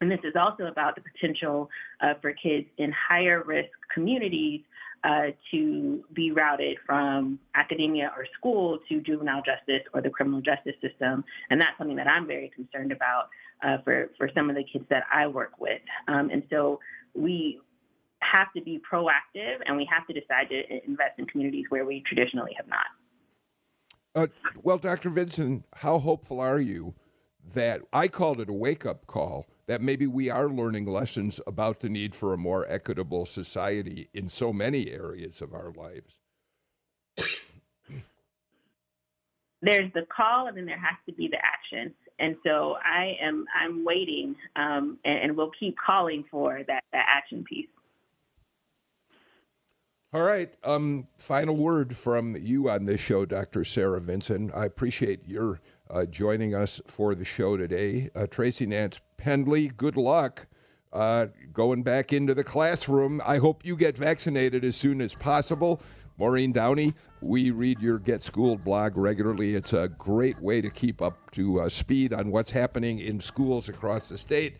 [0.00, 1.70] And this is also about the potential
[2.00, 4.60] uh, for kids in higher risk communities
[5.04, 10.74] uh, to be routed from academia or school to juvenile justice or the criminal justice
[10.82, 11.24] system.
[11.50, 13.28] And that's something that I'm very concerned about.
[13.62, 16.78] uh, for for some of the kids that I work with, um, and so
[17.14, 17.60] we
[18.20, 22.02] have to be proactive and we have to decide to invest in communities where we
[22.06, 22.86] traditionally have not.
[24.16, 24.26] Uh,
[24.62, 25.10] well, Dr.
[25.10, 26.94] Vinson, how hopeful are you
[27.54, 31.80] that I called it a wake up call that maybe we are learning lessons about
[31.80, 36.16] the need for a more equitable society in so many areas of our lives?
[39.60, 41.92] There's the call, and then there has to be the action.
[42.18, 47.06] And so I am I'm waiting, um, and, and we'll keep calling for that, that
[47.06, 47.66] action piece.
[50.16, 50.48] All right.
[50.64, 53.64] Um, final word from you on this show, Dr.
[53.64, 54.50] Sarah Vinson.
[54.54, 55.60] I appreciate your
[55.90, 58.08] uh, joining us for the show today.
[58.14, 60.46] Uh, Tracy Nance Pendley, good luck
[60.90, 63.20] uh, going back into the classroom.
[63.26, 65.82] I hope you get vaccinated as soon as possible.
[66.16, 69.54] Maureen Downey, we read your Get Schooled blog regularly.
[69.54, 73.68] It's a great way to keep up to uh, speed on what's happening in schools
[73.68, 74.56] across the state.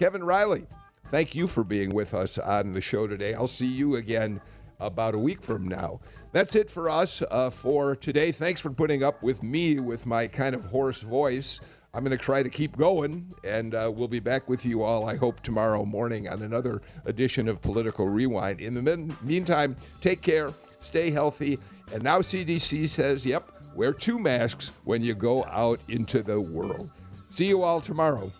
[0.00, 0.66] Kevin Riley,
[1.06, 3.34] thank you for being with us on the show today.
[3.34, 4.40] I'll see you again
[4.80, 6.00] about a week from now.
[6.32, 8.32] That's it for us uh, for today.
[8.32, 11.60] Thanks for putting up with me with my kind of hoarse voice.
[11.94, 15.08] I'm going to try to keep going, and uh, we'll be back with you all,
[15.08, 18.60] I hope, tomorrow morning on another edition of Political Rewind.
[18.60, 21.58] In the meantime, take care, stay healthy,
[21.94, 26.90] and now CDC says, yep, wear two masks when you go out into the world.
[27.28, 28.30] See you all tomorrow.